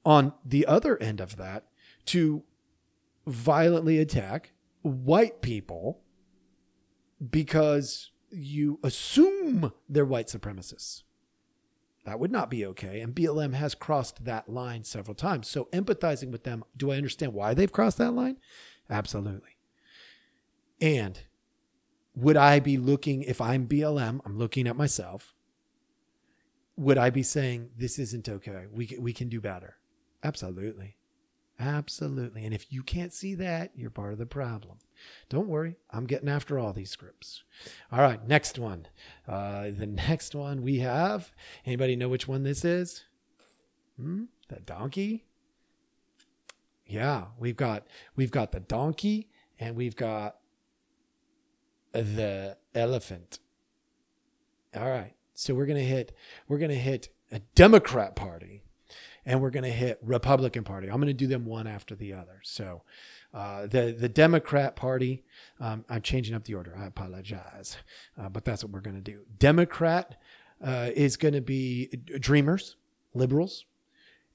on 0.04 0.32
the 0.44 0.66
other 0.66 1.00
end 1.02 1.20
of 1.20 1.36
that 1.36 1.64
to 2.06 2.42
violently 3.26 3.98
attack 3.98 4.52
white 4.82 5.40
people 5.40 6.00
because 7.30 8.10
you 8.30 8.78
assume 8.82 9.72
they're 9.88 10.04
white 10.04 10.28
supremacists. 10.28 11.02
That 12.04 12.20
would 12.20 12.30
not 12.30 12.50
be 12.50 12.64
okay. 12.66 13.00
And 13.00 13.14
BLM 13.14 13.54
has 13.54 13.74
crossed 13.74 14.24
that 14.24 14.48
line 14.48 14.84
several 14.84 15.16
times. 15.16 15.48
So, 15.48 15.64
empathizing 15.72 16.30
with 16.30 16.44
them, 16.44 16.62
do 16.76 16.92
I 16.92 16.96
understand 16.96 17.34
why 17.34 17.52
they've 17.52 17.72
crossed 17.72 17.98
that 17.98 18.12
line? 18.12 18.36
Absolutely. 18.88 19.56
And 20.80 21.20
would 22.16 22.36
I 22.36 22.60
be 22.60 22.78
looking, 22.78 23.22
if 23.22 23.40
I'm 23.40 23.68
BLM, 23.68 24.20
I'm 24.24 24.38
looking 24.38 24.66
at 24.66 24.76
myself, 24.76 25.34
would 26.76 26.98
I 26.98 27.10
be 27.10 27.22
saying, 27.22 27.70
this 27.76 27.98
isn't 27.98 28.28
okay? 28.28 28.64
We, 28.72 28.96
we 28.98 29.12
can 29.12 29.28
do 29.28 29.40
better? 29.40 29.76
Absolutely. 30.24 30.96
Absolutely. 31.58 32.44
And 32.44 32.52
if 32.52 32.70
you 32.70 32.82
can't 32.82 33.12
see 33.12 33.34
that, 33.34 33.70
you're 33.74 33.90
part 33.90 34.12
of 34.12 34.18
the 34.18 34.26
problem. 34.26 34.78
Don't 35.28 35.48
worry, 35.48 35.76
I'm 35.90 36.06
getting 36.06 36.28
after 36.28 36.58
all 36.58 36.72
these 36.72 36.90
scripts. 36.90 37.44
All 37.92 38.00
right, 38.00 38.26
next 38.26 38.58
one. 38.58 38.88
Uh, 39.28 39.70
the 39.70 39.86
next 39.86 40.34
one 40.34 40.62
we 40.62 40.78
have. 40.80 41.32
Anybody 41.64 41.96
know 41.96 42.08
which 42.08 42.28
one 42.28 42.42
this 42.42 42.64
is? 42.64 43.04
Hmm? 43.98 44.24
The 44.48 44.60
donkey. 44.60 45.24
Yeah, 46.86 47.26
we've 47.38 47.56
got 47.56 47.86
we've 48.14 48.30
got 48.30 48.52
the 48.52 48.60
donkey 48.60 49.28
and 49.58 49.74
we've 49.74 49.96
got 49.96 50.36
the 52.02 52.56
elephant. 52.74 53.38
All 54.74 54.88
right. 54.88 55.14
So 55.34 55.54
we're 55.54 55.66
going 55.66 55.78
to 55.78 55.84
hit 55.84 56.12
we're 56.48 56.58
going 56.58 56.70
to 56.70 56.76
hit 56.76 57.08
a 57.30 57.40
Democrat 57.54 58.16
party 58.16 58.62
and 59.26 59.42
we're 59.42 59.50
going 59.50 59.64
to 59.64 59.70
hit 59.70 59.98
Republican 60.02 60.64
party. 60.64 60.88
I'm 60.88 60.96
going 60.96 61.08
to 61.08 61.12
do 61.12 61.26
them 61.26 61.44
one 61.44 61.66
after 61.66 61.94
the 61.94 62.12
other. 62.14 62.40
So 62.42 62.82
uh, 63.34 63.66
the 63.66 63.94
the 63.98 64.08
Democrat 64.08 64.76
Party, 64.76 65.24
um, 65.60 65.84
I'm 65.90 66.00
changing 66.00 66.34
up 66.34 66.44
the 66.44 66.54
order. 66.54 66.74
I 66.78 66.86
apologize, 66.86 67.76
uh, 68.18 68.28
but 68.28 68.44
that's 68.44 68.64
what 68.64 68.72
we're 68.72 68.80
going 68.80 68.96
to 68.96 69.02
do. 69.02 69.22
Democrat 69.38 70.16
uh, 70.64 70.90
is 70.94 71.16
going 71.16 71.34
to 71.34 71.42
be 71.42 71.88
dreamers, 72.18 72.76
liberals, 73.12 73.66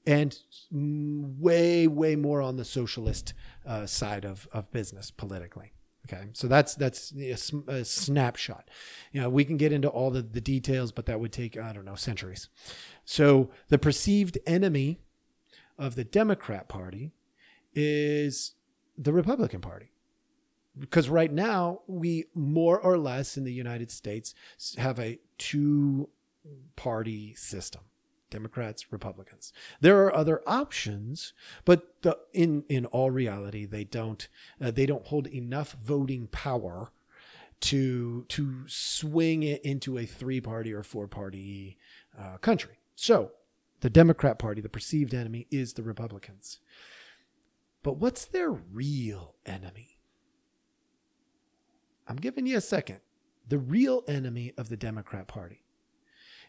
and 0.06 0.38
way 0.70 1.88
way 1.88 2.14
more 2.14 2.42
on 2.42 2.56
the 2.56 2.64
socialist 2.64 3.34
uh, 3.66 3.86
side 3.86 4.24
of 4.24 4.46
of 4.52 4.70
business 4.70 5.10
politically. 5.10 5.72
Okay, 6.06 6.28
so 6.32 6.48
that's 6.48 6.74
that's 6.74 7.12
a, 7.16 7.36
a, 7.68 7.84
snapshot. 7.84 8.68
You 9.12 9.20
know, 9.20 9.30
we 9.30 9.44
can 9.44 9.56
get 9.56 9.72
into 9.72 9.88
all 9.88 10.10
the, 10.10 10.22
the 10.22 10.40
details, 10.40 10.90
but 10.90 11.06
that 11.06 11.20
would 11.20 11.32
take 11.32 11.56
I 11.56 11.72
don't 11.72 11.84
know 11.84 11.94
centuries. 11.94 12.48
So 13.04 13.50
the 13.68 13.78
perceived 13.78 14.38
enemy 14.46 14.98
of 15.78 15.94
the 15.94 16.04
Democrat 16.04 16.68
Party 16.68 17.12
is 17.74 18.54
the 18.98 19.12
Republican 19.12 19.60
Party, 19.60 19.92
because 20.78 21.08
right 21.08 21.32
now 21.32 21.82
we 21.86 22.24
more 22.34 22.80
or 22.80 22.98
less 22.98 23.36
in 23.36 23.44
the 23.44 23.52
United 23.52 23.90
States 23.90 24.34
have 24.78 24.98
a 24.98 25.20
two 25.38 26.08
party 26.74 27.34
system. 27.34 27.82
Democrats, 28.32 28.90
Republicans. 28.90 29.52
There 29.80 30.04
are 30.04 30.14
other 30.14 30.42
options, 30.46 31.32
but 31.64 32.02
the, 32.02 32.18
in 32.32 32.64
in 32.68 32.86
all 32.86 33.10
reality, 33.10 33.64
they 33.64 33.84
don't 33.84 34.26
uh, 34.60 34.70
they 34.72 34.86
don't 34.86 35.06
hold 35.06 35.26
enough 35.28 35.76
voting 35.82 36.26
power 36.26 36.90
to 37.60 38.24
to 38.28 38.64
swing 38.66 39.44
it 39.44 39.62
into 39.62 39.98
a 39.98 40.06
three 40.06 40.40
party 40.40 40.72
or 40.72 40.82
four 40.82 41.06
party 41.06 41.78
uh, 42.18 42.38
country. 42.38 42.78
So 42.96 43.32
the 43.80 43.90
Democrat 43.90 44.38
Party, 44.38 44.60
the 44.60 44.68
perceived 44.68 45.14
enemy, 45.14 45.46
is 45.50 45.74
the 45.74 45.82
Republicans. 45.82 46.58
But 47.82 47.96
what's 47.96 48.24
their 48.24 48.50
real 48.50 49.34
enemy? 49.44 49.98
I'm 52.06 52.16
giving 52.16 52.46
you 52.46 52.56
a 52.56 52.60
second. 52.60 53.00
The 53.48 53.58
real 53.58 54.04
enemy 54.06 54.52
of 54.56 54.68
the 54.68 54.76
Democrat 54.76 55.26
Party 55.26 55.62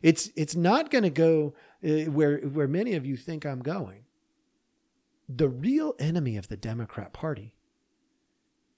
it's 0.03 0.29
it's 0.35 0.55
not 0.55 0.91
going 0.91 1.05
to 1.05 1.09
go 1.09 1.55
uh, 1.83 2.11
where 2.11 2.39
where 2.39 2.67
many 2.67 2.93
of 2.93 3.05
you 3.05 3.17
think 3.17 3.45
I'm 3.45 3.61
going. 3.61 4.03
The 5.27 5.47
real 5.47 5.95
enemy 5.97 6.35
of 6.37 6.49
the 6.49 6.57
Democrat 6.57 7.13
Party 7.13 7.55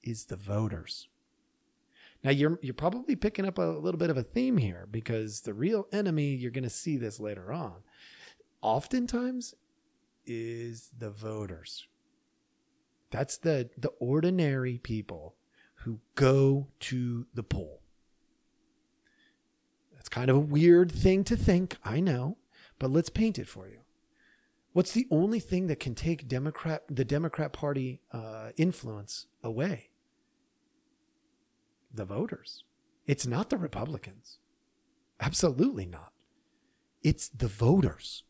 is 0.03 0.25
the 0.25 0.35
voters. 0.37 1.09
Now 2.23 2.29
you're 2.29 2.59
you're 2.61 2.75
probably 2.75 3.15
picking 3.15 3.45
up 3.45 3.57
a 3.57 3.63
little 3.63 3.97
bit 3.97 4.11
of 4.11 4.17
a 4.17 4.23
theme 4.23 4.57
here 4.57 4.87
because 4.89 5.41
the 5.41 5.53
real 5.53 5.87
enemy 5.91 6.35
you're 6.35 6.51
going 6.51 6.63
to 6.63 6.69
see 6.69 6.95
this 6.95 7.19
later 7.19 7.51
on. 7.51 7.77
Oftentimes 8.61 9.55
is 10.27 10.91
the 10.97 11.09
voters. 11.09 11.87
That's 13.09 13.37
the 13.37 13.71
the 13.77 13.91
ordinary 13.99 14.77
people 14.77 15.35
who 15.77 16.01
go 16.13 16.67
to 16.81 17.25
the 17.33 17.43
poll. 17.43 17.81
It's 20.05 20.09
kind 20.11 20.29
of 20.29 20.35
a 20.35 20.39
weird 20.39 20.91
thing 20.91 21.23
to 21.23 21.35
think, 21.35 21.77
I 21.83 21.99
know, 21.99 22.37
but 22.77 22.91
let's 22.91 23.09
paint 23.09 23.39
it 23.39 23.47
for 23.47 23.67
you. 23.67 23.79
What's 24.71 24.91
the 24.91 25.07
only 25.09 25.39
thing 25.39 25.65
that 25.65 25.79
can 25.79 25.95
take 25.95 26.27
Democrat 26.27 26.83
the 26.87 27.03
Democrat 27.03 27.51
Party 27.53 28.01
uh, 28.13 28.51
influence 28.55 29.25
away? 29.41 29.89
The 31.91 32.05
voters. 32.05 32.63
It's 33.07 33.25
not 33.25 33.49
the 33.49 33.57
Republicans. 33.57 34.37
Absolutely 35.19 35.87
not. 35.87 36.13
It's 37.01 37.27
the 37.27 37.47
voters. 37.47 38.25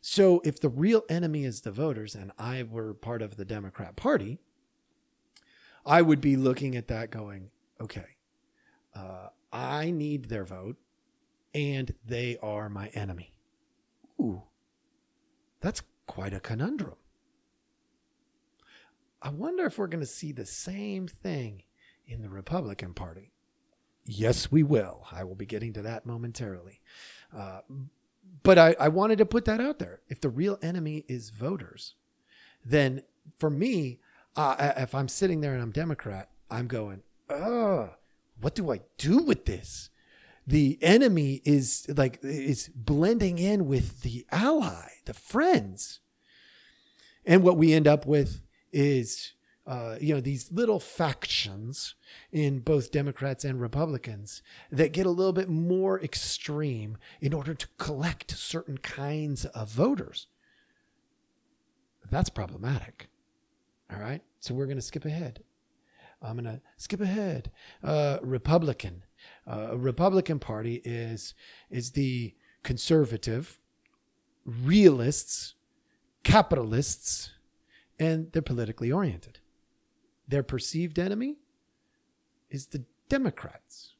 So 0.00 0.40
if 0.44 0.60
the 0.60 0.68
real 0.68 1.02
enemy 1.08 1.44
is 1.44 1.62
the 1.62 1.72
voters 1.72 2.14
and 2.14 2.30
I 2.38 2.62
were 2.62 2.94
part 2.94 3.22
of 3.22 3.36
the 3.36 3.44
Democrat 3.44 3.96
Party, 3.96 4.38
I 5.84 6.00
would 6.02 6.20
be 6.20 6.36
looking 6.36 6.76
at 6.76 6.86
that 6.86 7.10
going, 7.10 7.50
okay, 7.80 8.06
uh, 8.94 9.30
I 9.52 9.90
need 9.90 10.26
their 10.26 10.44
vote, 10.44 10.76
and 11.54 11.94
they 12.04 12.36
are 12.42 12.68
my 12.68 12.88
enemy. 12.88 13.32
Ooh, 14.20 14.42
that's 15.60 15.82
quite 16.06 16.34
a 16.34 16.40
conundrum. 16.40 16.96
I 19.22 19.30
wonder 19.30 19.64
if 19.66 19.78
we're 19.78 19.86
going 19.86 20.00
to 20.00 20.06
see 20.06 20.32
the 20.32 20.46
same 20.46 21.08
thing 21.08 21.62
in 22.06 22.22
the 22.22 22.28
Republican 22.28 22.94
Party. 22.94 23.32
Yes, 24.04 24.52
we 24.52 24.62
will. 24.62 25.06
I 25.10 25.24
will 25.24 25.34
be 25.34 25.46
getting 25.46 25.72
to 25.72 25.82
that 25.82 26.06
momentarily. 26.06 26.80
Uh, 27.36 27.60
but 28.42 28.58
I, 28.58 28.76
I 28.78 28.88
wanted 28.88 29.18
to 29.18 29.26
put 29.26 29.44
that 29.46 29.60
out 29.60 29.78
there. 29.78 30.00
If 30.08 30.20
the 30.20 30.28
real 30.28 30.58
enemy 30.62 31.04
is 31.08 31.30
voters, 31.30 31.94
then 32.64 33.02
for 33.38 33.50
me, 33.50 33.98
uh, 34.36 34.72
if 34.76 34.94
I'm 34.94 35.08
sitting 35.08 35.40
there 35.40 35.54
and 35.54 35.62
I'm 35.62 35.72
Democrat, 35.72 36.30
I'm 36.50 36.68
going, 36.68 37.02
oh, 37.28 37.90
what 38.40 38.54
do 38.54 38.72
I 38.72 38.80
do 38.98 39.18
with 39.18 39.46
this? 39.46 39.90
The 40.46 40.78
enemy 40.80 41.42
is 41.44 41.86
like 41.88 42.20
is 42.22 42.68
blending 42.68 43.38
in 43.38 43.66
with 43.66 44.02
the 44.02 44.26
ally, 44.30 44.88
the 45.04 45.14
friends. 45.14 46.00
And 47.24 47.42
what 47.42 47.56
we 47.56 47.72
end 47.72 47.88
up 47.88 48.06
with 48.06 48.42
is 48.72 49.32
uh, 49.66 49.96
you 50.00 50.14
know 50.14 50.20
these 50.20 50.52
little 50.52 50.78
factions 50.78 51.96
in 52.30 52.60
both 52.60 52.92
Democrats 52.92 53.44
and 53.44 53.60
Republicans 53.60 54.42
that 54.70 54.92
get 54.92 55.06
a 55.06 55.10
little 55.10 55.32
bit 55.32 55.48
more 55.48 56.00
extreme 56.00 56.96
in 57.20 57.34
order 57.34 57.52
to 57.52 57.66
collect 57.78 58.30
certain 58.30 58.78
kinds 58.78 59.44
of 59.46 59.68
voters. 59.68 60.28
That's 62.08 62.30
problematic. 62.30 63.08
All 63.92 63.98
right, 63.98 64.22
so 64.38 64.54
we're 64.54 64.66
going 64.66 64.78
to 64.78 64.82
skip 64.82 65.04
ahead. 65.04 65.42
I'm 66.22 66.36
going 66.36 66.44
to 66.44 66.60
skip 66.76 67.00
ahead. 67.00 67.50
Uh, 67.82 68.18
Republican. 68.22 69.02
Uh, 69.46 69.76
Republican 69.76 70.38
Party 70.38 70.80
is 70.84 71.34
is 71.70 71.92
the 71.92 72.34
conservative, 72.62 73.58
realists, 74.44 75.54
capitalists, 76.24 77.30
and 77.98 78.32
they're 78.32 78.42
politically 78.42 78.90
oriented. 78.90 79.38
Their 80.28 80.42
perceived 80.42 80.98
enemy 80.98 81.36
is 82.50 82.66
the 82.66 82.84
Democrats. 83.08 83.94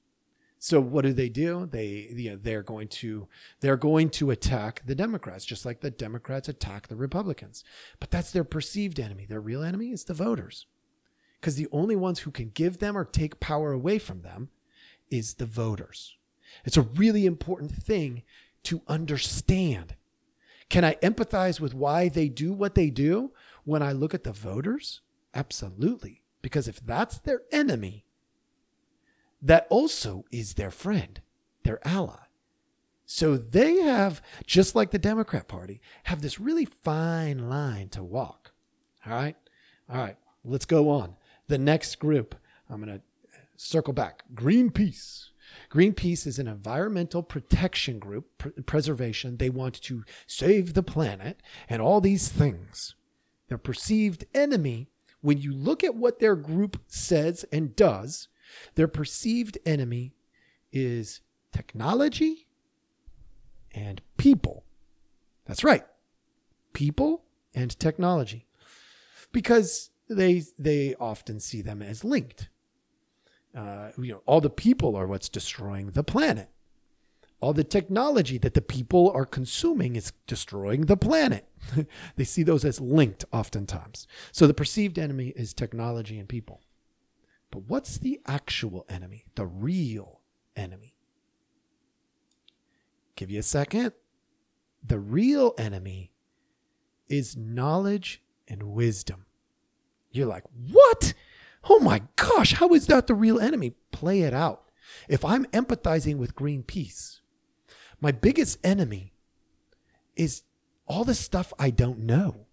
So 0.59 0.81
what 0.81 1.03
do 1.03 1.13
they 1.13 1.29
do? 1.29 1.67
They 1.67 2.09
you 2.13 2.31
know, 2.31 2.37
they're 2.37 2.63
going 2.63 2.89
to 2.89 3.29
they're 3.61 3.77
going 3.77 4.11
to 4.11 4.31
attack 4.33 4.83
the 4.85 4.97
Democrats 4.97 5.45
just 5.45 5.65
like 5.65 5.81
the 5.81 5.91
Democrats 5.93 6.49
attack 6.49 6.89
the 6.89 6.97
Republicans. 6.97 7.63
But 8.01 8.11
that's 8.11 8.33
their 8.33 8.43
perceived 8.43 8.99
enemy. 8.99 9.27
Their 9.27 9.41
real 9.41 9.63
enemy 9.63 9.93
is 9.93 10.05
the 10.05 10.15
voters. 10.15 10.67
Cuz 11.47 11.55
the 11.55 11.69
only 11.71 11.95
ones 11.95 12.19
who 12.19 12.33
can 12.33 12.51
give 12.51 12.79
them 12.79 12.99
or 12.99 13.05
take 13.05 13.39
power 13.39 13.71
away 13.71 14.01
from 14.01 14.23
them 14.23 14.49
is 15.13 15.35
the 15.35 15.47
voters. 15.47 16.17
It's 16.65 16.77
a 16.77 16.83
really 16.83 17.25
important 17.25 17.71
thing 17.71 18.25
to 18.65 18.83
understand. 18.89 19.95
Can 20.69 20.85
I 20.85 20.95
empathize 20.97 21.61
with 21.61 21.73
why 21.73 22.09
they 22.09 22.29
do 22.29 22.53
what 22.53 22.75
they 22.75 22.91
do 22.91 23.33
when 23.63 23.81
I 23.81 23.93
look 23.93 24.13
at 24.13 24.25
the 24.25 24.33
voters? 24.33 25.03
Absolutely. 25.35 26.25
Because 26.43 26.67
if 26.67 26.85
that's 26.85 27.19
their 27.19 27.43
enemy, 27.53 28.07
that 29.41 29.69
also 29.71 30.25
is 30.33 30.55
their 30.55 30.73
friend, 30.73 31.21
their 31.63 31.79
ally. 31.87 32.25
So 33.05 33.37
they 33.37 33.77
have, 33.83 34.21
just 34.47 34.75
like 34.75 34.91
the 34.91 34.99
Democrat 34.99 35.47
Party, 35.47 35.81
have 36.07 36.23
this 36.23 36.41
really 36.41 36.65
fine 36.65 37.49
line 37.49 37.89
to 37.91 38.03
walk. 38.03 38.51
All 39.07 39.13
right. 39.13 39.37
All 39.89 39.99
right. 39.99 40.17
Let's 40.45 40.65
go 40.65 40.91
on. 40.91 41.15
The 41.49 41.59
next 41.59 41.97
group, 41.97 42.35
I'm 42.69 42.83
going 42.83 42.99
to 42.99 43.03
uh, 43.03 43.39
circle 43.57 43.93
back 43.93 44.25
Greenpeace. 44.35 45.31
Greenpeace 45.71 46.27
is 46.27 46.39
an 46.39 46.49
environmental 46.49 47.23
protection 47.23 47.99
group, 47.99 48.27
pr- 48.39 48.49
preservation. 48.67 49.37
They 49.37 49.51
want 49.51 49.81
to 49.83 50.05
save 50.27 50.75
the 50.75 50.83
planet 50.83 51.41
and 51.69 51.81
all 51.81 52.01
these 52.01 52.29
things. 52.29 52.95
Their 53.49 53.59
perceived 53.59 54.25
enemy, 54.35 54.89
when 55.21 55.39
you 55.39 55.53
look 55.53 55.85
at 55.85 55.95
what 55.95 56.19
their 56.19 56.37
group 56.37 56.81
says 56.89 57.45
and 57.53 57.77
does, 57.77 58.29
their 58.75 58.89
perceived 58.89 59.59
enemy 59.65 60.13
is 60.73 61.21
technology 61.53 62.47
and 63.73 64.01
people. 64.17 64.65
That's 65.47 65.65
right. 65.65 65.85
People 66.73 67.25
and 67.55 67.79
technology. 67.79 68.47
Because 69.33 69.91
they 70.09 70.45
they 70.59 70.95
often 70.97 71.41
see 71.41 71.63
them 71.63 71.83
as 71.83 72.05
linked. 72.05 72.49
Uh, 73.55 73.91
you 73.99 74.13
know, 74.13 74.23
all 74.27 74.41
the 74.41 74.51
people 74.51 74.95
are 74.97 75.07
what's 75.07 75.29
destroying 75.29 75.93
the 75.93 76.05
planet. 76.05 76.51
All 77.41 77.53
the 77.53 77.65
technology 77.65 78.39
that 78.39 78.55
the 78.55 78.63
people 78.63 79.11
are 79.11 79.27
consuming 79.27 79.97
is 79.97 80.13
destroying 80.27 80.83
the 80.83 80.97
planet. 80.97 81.47
they 82.17 82.25
see 82.25 82.43
those 82.43 82.65
as 82.65 82.81
linked 82.81 83.25
oftentimes. 83.33 84.07
So 84.33 84.47
the 84.47 84.55
perceived 84.55 84.99
enemy 84.99 85.29
is 85.37 85.53
technology 85.53 86.19
and 86.19 86.29
people. 86.29 86.63
But 87.51 87.65
what's 87.69 87.99
the 87.99 88.21
actual 88.27 88.87
enemy? 88.89 89.27
The 89.35 89.47
real 89.47 90.21
enemy? 90.57 90.95
Give 93.17 93.31
you 93.31 93.41
a 93.41 93.45
second. 93.45 93.93
The 94.83 94.99
real 94.99 95.55
enemy 95.59 96.13
is 97.09 97.37
knowledge 97.37 98.23
and 98.49 98.63
wisdom. 98.65 99.26
You're 100.17 100.27
like, 100.27 100.45
what? 100.71 101.15
Oh 101.69 101.81
my 101.81 102.03
gosh, 102.17 102.55
how 102.55 102.73
is 102.75 102.87
that 102.87 103.07
the 103.07 103.15
real 103.15 103.39
enemy? 103.39 103.75
Play 103.93 104.23
it 104.23 104.35
out. 104.35 104.71
If 105.09 105.25
I'm 105.25 105.47
empathizing 105.47 106.17
with 106.17 106.35
Greenpeace, 106.35 107.21
my 108.01 108.13
biggest 108.13 108.59
enemy 108.65 109.13
is 110.15 110.43
all 110.87 111.05
the 111.05 111.15
stuff 111.15 111.53
I 111.59 111.71
don't 111.71 112.01
know. 112.01 112.47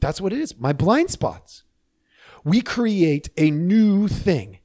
That's 0.00 0.20
what 0.20 0.32
it 0.32 0.38
is. 0.38 0.58
My 0.58 0.72
blind 0.72 1.10
spots. 1.10 1.62
We 2.42 2.60
create 2.60 3.30
a 3.36 3.50
new 3.50 4.08
thing. 4.08 4.58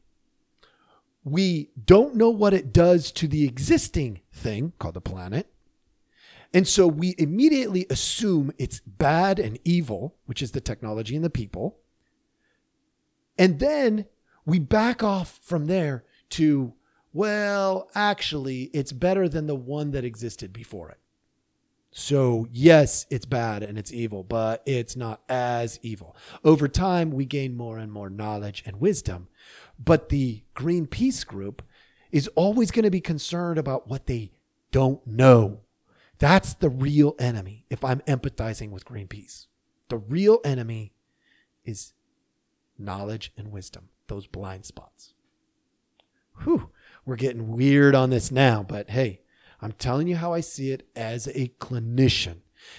We 1.23 1.69
don't 1.85 2.15
know 2.15 2.29
what 2.29 2.53
it 2.53 2.73
does 2.73 3.11
to 3.13 3.27
the 3.27 3.45
existing 3.45 4.21
thing 4.33 4.73
called 4.79 4.95
the 4.95 5.01
planet. 5.01 5.47
And 6.53 6.67
so 6.67 6.87
we 6.87 7.13
immediately 7.17 7.85
assume 7.89 8.51
it's 8.57 8.79
bad 8.79 9.39
and 9.39 9.59
evil, 9.63 10.15
which 10.25 10.41
is 10.41 10.51
the 10.51 10.61
technology 10.61 11.15
and 11.15 11.23
the 11.23 11.29
people. 11.29 11.77
And 13.37 13.59
then 13.59 14.05
we 14.45 14.59
back 14.59 15.03
off 15.03 15.39
from 15.43 15.67
there 15.67 16.03
to, 16.31 16.73
well, 17.13 17.89
actually, 17.93 18.63
it's 18.73 18.91
better 18.91 19.29
than 19.29 19.47
the 19.47 19.55
one 19.55 19.91
that 19.91 20.03
existed 20.03 20.51
before 20.51 20.89
it. 20.89 20.97
So, 21.91 22.47
yes, 22.51 23.05
it's 23.09 23.25
bad 23.25 23.63
and 23.63 23.77
it's 23.77 23.91
evil, 23.91 24.23
but 24.23 24.61
it's 24.65 24.95
not 24.95 25.21
as 25.27 25.79
evil. 25.81 26.15
Over 26.43 26.67
time, 26.67 27.11
we 27.11 27.25
gain 27.25 27.55
more 27.55 27.77
and 27.77 27.91
more 27.91 28.09
knowledge 28.09 28.63
and 28.65 28.79
wisdom. 28.79 29.27
But 29.83 30.09
the 30.09 30.43
Greenpeace 30.55 31.25
group 31.25 31.63
is 32.11 32.27
always 32.29 32.71
going 32.71 32.83
to 32.83 32.91
be 32.91 33.01
concerned 33.01 33.57
about 33.57 33.87
what 33.87 34.05
they 34.05 34.31
don't 34.71 35.05
know. 35.07 35.61
That's 36.19 36.53
the 36.53 36.69
real 36.69 37.15
enemy 37.17 37.65
if 37.69 37.83
I'm 37.83 38.01
empathizing 38.01 38.71
with 38.71 38.85
Greenpeace. 38.85 39.47
The 39.87 39.97
real 39.97 40.39
enemy 40.43 40.93
is 41.65 41.93
knowledge 42.77 43.31
and 43.37 43.51
wisdom, 43.51 43.89
those 44.07 44.27
blind 44.27 44.65
spots. 44.65 45.13
Whew, 46.43 46.69
we're 47.05 47.15
getting 47.15 47.49
weird 47.49 47.95
on 47.95 48.09
this 48.09 48.31
now, 48.31 48.63
but 48.63 48.89
hey, 48.91 49.21
I'm 49.61 49.73
telling 49.73 50.07
you 50.07 50.17
how 50.17 50.33
I 50.33 50.41
see 50.41 50.71
it 50.71 50.87
as 50.95 51.27
a 51.27 51.51
clinician. 51.59 52.37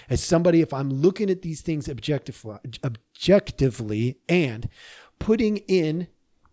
As 0.09 0.23
somebody, 0.23 0.61
if 0.61 0.73
I'm 0.73 0.89
looking 0.89 1.29
at 1.29 1.41
these 1.41 1.61
things 1.61 1.89
objectively, 1.89 2.57
objectively 2.83 4.17
and 4.29 4.69
putting 5.19 5.57
in 5.57 6.07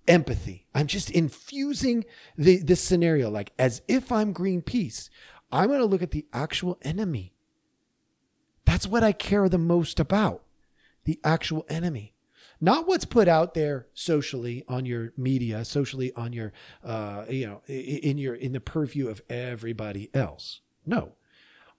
empathy, 0.06 0.66
I'm 0.74 0.86
just 0.86 1.10
infusing 1.10 2.04
the, 2.36 2.58
this 2.58 2.82
scenario 2.82 3.30
like 3.30 3.52
as 3.58 3.82
if 3.88 4.10
I'm 4.10 4.34
Greenpeace. 4.34 5.10
I'm 5.50 5.68
going 5.68 5.80
to 5.80 5.86
look 5.86 6.02
at 6.02 6.10
the 6.10 6.26
actual 6.32 6.78
enemy. 6.82 7.32
That's 8.64 8.86
what 8.86 9.02
I 9.02 9.12
care 9.12 9.48
the 9.48 9.58
most 9.58 9.98
about 9.98 10.42
the 11.04 11.18
actual 11.24 11.64
enemy 11.70 12.14
not 12.60 12.86
what's 12.86 13.04
put 13.04 13.28
out 13.28 13.54
there 13.54 13.86
socially 13.94 14.64
on 14.68 14.84
your 14.84 15.12
media, 15.16 15.64
socially 15.64 16.12
on 16.14 16.32
your, 16.32 16.52
uh, 16.84 17.24
you 17.28 17.46
know, 17.46 17.62
in 17.66 18.18
your 18.18 18.34
in 18.34 18.52
the 18.52 18.60
purview 18.60 19.08
of 19.08 19.22
everybody 19.28 20.10
else. 20.12 20.60
No, 20.84 21.12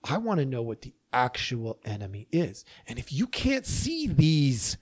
I 0.03 0.17
want 0.17 0.39
to 0.39 0.45
know 0.45 0.61
what 0.61 0.81
the 0.81 0.93
actual 1.11 1.79
enemy 1.83 2.27
is, 2.31 2.63
and 2.87 2.97
if 2.97 3.11
you 3.11 3.27
can't 3.27 3.65
see 3.65 4.07
these, 4.07 4.77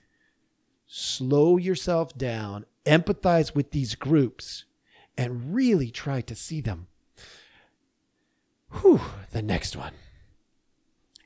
slow 0.86 1.56
yourself 1.56 2.16
down, 2.16 2.66
empathize 2.84 3.54
with 3.54 3.72
these 3.72 3.94
groups, 3.94 4.64
and 5.16 5.54
really 5.54 5.90
try 5.90 6.20
to 6.20 6.34
see 6.34 6.60
them. 6.60 6.86
Whew, 8.70 9.00
the 9.32 9.42
next 9.42 9.76
one. 9.76 9.92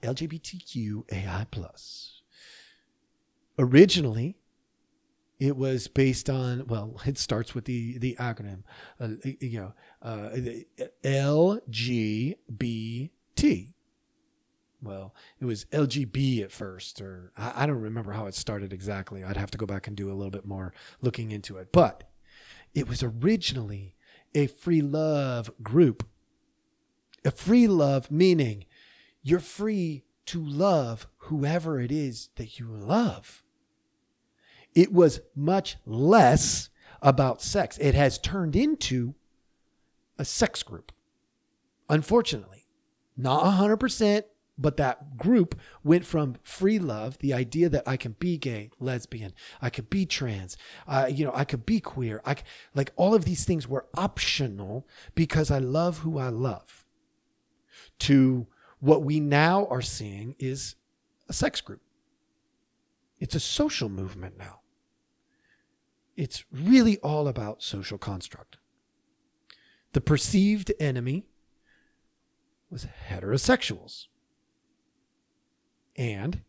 LGBTQAI 0.02 1.46
plus. 1.50 2.22
Originally, 3.58 4.36
it 5.42 5.56
was 5.56 5.88
based 5.88 6.30
on 6.30 6.64
well 6.68 7.00
it 7.04 7.18
starts 7.18 7.52
with 7.52 7.64
the 7.64 7.98
the 7.98 8.14
acronym 8.20 8.62
uh, 9.00 9.08
you 9.40 9.58
know 9.58 9.72
uh, 10.00 10.30
lgbt 11.02 12.38
well 14.80 15.14
it 15.40 15.44
was 15.44 15.64
lgb 15.66 16.42
at 16.42 16.52
first 16.52 17.00
or 17.00 17.32
I, 17.36 17.64
I 17.64 17.66
don't 17.66 17.80
remember 17.80 18.12
how 18.12 18.26
it 18.26 18.36
started 18.36 18.72
exactly 18.72 19.24
i'd 19.24 19.36
have 19.36 19.50
to 19.50 19.58
go 19.58 19.66
back 19.66 19.88
and 19.88 19.96
do 19.96 20.12
a 20.12 20.14
little 20.14 20.30
bit 20.30 20.46
more 20.46 20.72
looking 21.00 21.32
into 21.32 21.56
it 21.56 21.72
but 21.72 22.08
it 22.72 22.88
was 22.88 23.02
originally 23.02 23.96
a 24.36 24.46
free 24.46 24.80
love 24.80 25.50
group 25.60 26.06
a 27.24 27.30
free 27.30 27.66
love 27.66 28.10
meaning 28.10 28.64
you're 29.22 29.38
free 29.38 30.04
to 30.26 30.44
love 30.44 31.06
whoever 31.18 31.80
it 31.80 31.92
is 31.92 32.30
that 32.36 32.58
you 32.58 32.66
love 32.66 33.42
it 34.74 34.92
was 34.92 35.20
much 35.34 35.76
less 35.84 36.70
about 37.00 37.42
sex. 37.42 37.76
It 37.78 37.94
has 37.94 38.18
turned 38.18 38.56
into 38.56 39.14
a 40.18 40.24
sex 40.24 40.62
group. 40.62 40.92
Unfortunately, 41.88 42.66
not 43.16 43.44
100%, 43.44 44.22
but 44.56 44.76
that 44.76 45.16
group 45.16 45.58
went 45.82 46.06
from 46.06 46.36
free 46.42 46.78
love, 46.78 47.18
the 47.18 47.34
idea 47.34 47.68
that 47.68 47.82
I 47.86 47.96
can 47.96 48.12
be 48.18 48.38
gay, 48.38 48.70
lesbian, 48.78 49.32
I 49.60 49.70
could 49.70 49.90
be 49.90 50.06
trans, 50.06 50.56
uh, 50.86 51.08
you 51.10 51.24
know, 51.24 51.32
I 51.34 51.44
could 51.44 51.66
be 51.66 51.80
queer. 51.80 52.22
I 52.24 52.36
like 52.74 52.92
all 52.96 53.14
of 53.14 53.24
these 53.24 53.44
things 53.44 53.66
were 53.66 53.86
optional 53.96 54.86
because 55.14 55.50
I 55.50 55.58
love 55.58 55.98
who 55.98 56.18
I 56.18 56.28
love. 56.28 56.81
To 58.06 58.46
what 58.80 59.02
we 59.02 59.20
now 59.20 59.66
are 59.66 59.82
seeing 59.82 60.34
is 60.38 60.74
a 61.28 61.32
sex 61.32 61.60
group. 61.60 61.82
It's 63.20 63.34
a 63.34 63.40
social 63.40 63.88
movement 63.88 64.36
now 64.36 64.62
it's 66.16 66.44
really 66.52 66.98
all 66.98 67.28
about 67.28 67.62
social 67.62 67.98
construct. 67.98 68.58
The 69.92 70.00
perceived 70.00 70.72
enemy 70.80 71.24
was 72.70 72.86
heterosexuals 73.08 74.06
and 75.96 76.42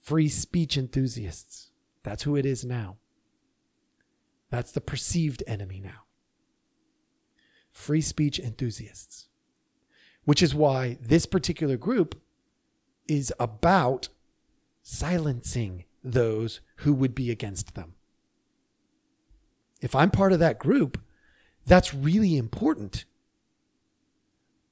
free 0.00 0.28
speech 0.28 0.76
enthusiasts. 0.76 1.70
That's 2.02 2.22
who 2.22 2.36
it 2.36 2.46
is 2.46 2.64
now. 2.64 2.96
That's 4.50 4.70
the 4.70 4.80
perceived 4.80 5.42
enemy 5.46 5.80
now. 5.80 6.04
Free 7.72 8.00
speech 8.00 8.38
enthusiasts. 8.38 9.25
Which 10.26 10.42
is 10.42 10.54
why 10.54 10.98
this 11.00 11.24
particular 11.24 11.78
group 11.78 12.20
is 13.08 13.32
about 13.40 14.08
silencing 14.82 15.84
those 16.04 16.60
who 16.78 16.92
would 16.92 17.14
be 17.14 17.30
against 17.30 17.74
them. 17.74 17.94
If 19.80 19.94
I'm 19.94 20.10
part 20.10 20.32
of 20.32 20.38
that 20.40 20.58
group, 20.58 21.00
that's 21.64 21.94
really 21.94 22.36
important. 22.36 23.04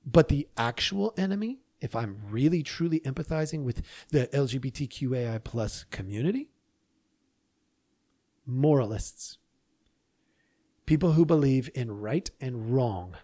But 0.04 0.28
the 0.28 0.48
actual 0.56 1.14
enemy, 1.16 1.60
if 1.80 1.96
I'm 1.96 2.18
really 2.28 2.62
truly 2.62 3.00
empathizing 3.00 3.62
with 3.62 3.82
the 4.10 4.26
LGBTQAI 4.28 5.42
plus 5.44 5.84
community, 5.90 6.50
moralists, 8.46 9.38
people 10.86 11.12
who 11.12 11.24
believe 11.24 11.70
in 11.74 12.00
right 12.00 12.30
and 12.40 12.74
wrong, 12.74 13.16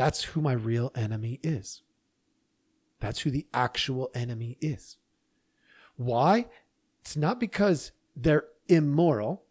that's 0.00 0.24
who 0.24 0.40
my 0.40 0.52
real 0.52 0.90
enemy 0.94 1.40
is. 1.42 1.82
That's 3.00 3.20
who 3.20 3.30
the 3.30 3.46
actual 3.52 4.10
enemy 4.14 4.56
is. 4.58 4.96
Why? 5.96 6.46
It's 7.02 7.18
not 7.18 7.38
because 7.38 7.92
they're 8.16 8.46
immoral, 8.66 9.42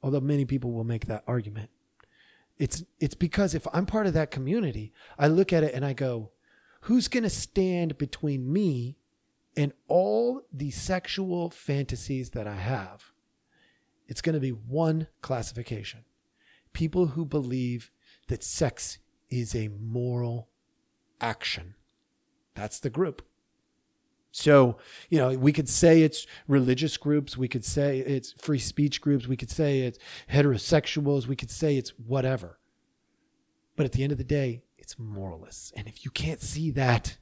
although 0.00 0.20
many 0.20 0.44
people 0.44 0.70
will 0.70 0.84
make 0.84 1.06
that 1.06 1.24
argument. 1.26 1.70
It's 2.56 2.84
it's 3.00 3.16
because 3.16 3.52
if 3.52 3.66
I'm 3.72 3.84
part 3.84 4.06
of 4.06 4.12
that 4.12 4.30
community, 4.30 4.92
I 5.18 5.26
look 5.26 5.52
at 5.52 5.64
it 5.64 5.74
and 5.74 5.84
I 5.84 5.92
go, 5.92 6.30
who's 6.82 7.08
going 7.08 7.24
to 7.24 7.30
stand 7.30 7.98
between 7.98 8.52
me 8.52 8.96
and 9.56 9.72
all 9.88 10.42
the 10.52 10.70
sexual 10.70 11.50
fantasies 11.50 12.30
that 12.30 12.46
I 12.46 12.54
have? 12.54 13.10
It's 14.06 14.22
going 14.22 14.34
to 14.34 14.40
be 14.40 14.50
one 14.50 15.08
classification. 15.20 16.04
People 16.72 17.06
who 17.08 17.24
believe 17.24 17.90
that 18.28 18.44
sex 18.44 18.98
is 19.30 19.54
a 19.54 19.68
moral 19.68 20.48
action. 21.20 21.74
That's 22.54 22.80
the 22.80 22.90
group. 22.90 23.22
So, 24.32 24.78
you 25.08 25.18
know, 25.18 25.36
we 25.36 25.52
could 25.52 25.68
say 25.68 26.02
it's 26.02 26.26
religious 26.46 26.96
groups. 26.96 27.36
We 27.36 27.48
could 27.48 27.64
say 27.64 27.98
it's 27.98 28.32
free 28.32 28.58
speech 28.58 29.00
groups. 29.00 29.26
We 29.26 29.36
could 29.36 29.50
say 29.50 29.80
it's 29.80 29.98
heterosexuals. 30.30 31.26
We 31.26 31.36
could 31.36 31.50
say 31.50 31.76
it's 31.76 31.90
whatever. 31.90 32.58
But 33.76 33.86
at 33.86 33.92
the 33.92 34.02
end 34.02 34.12
of 34.12 34.18
the 34.18 34.24
day, 34.24 34.62
it's 34.78 34.98
moralists. 34.98 35.72
And 35.74 35.88
if 35.88 36.04
you 36.04 36.10
can't 36.10 36.40
see 36.40 36.70
that, 36.72 37.16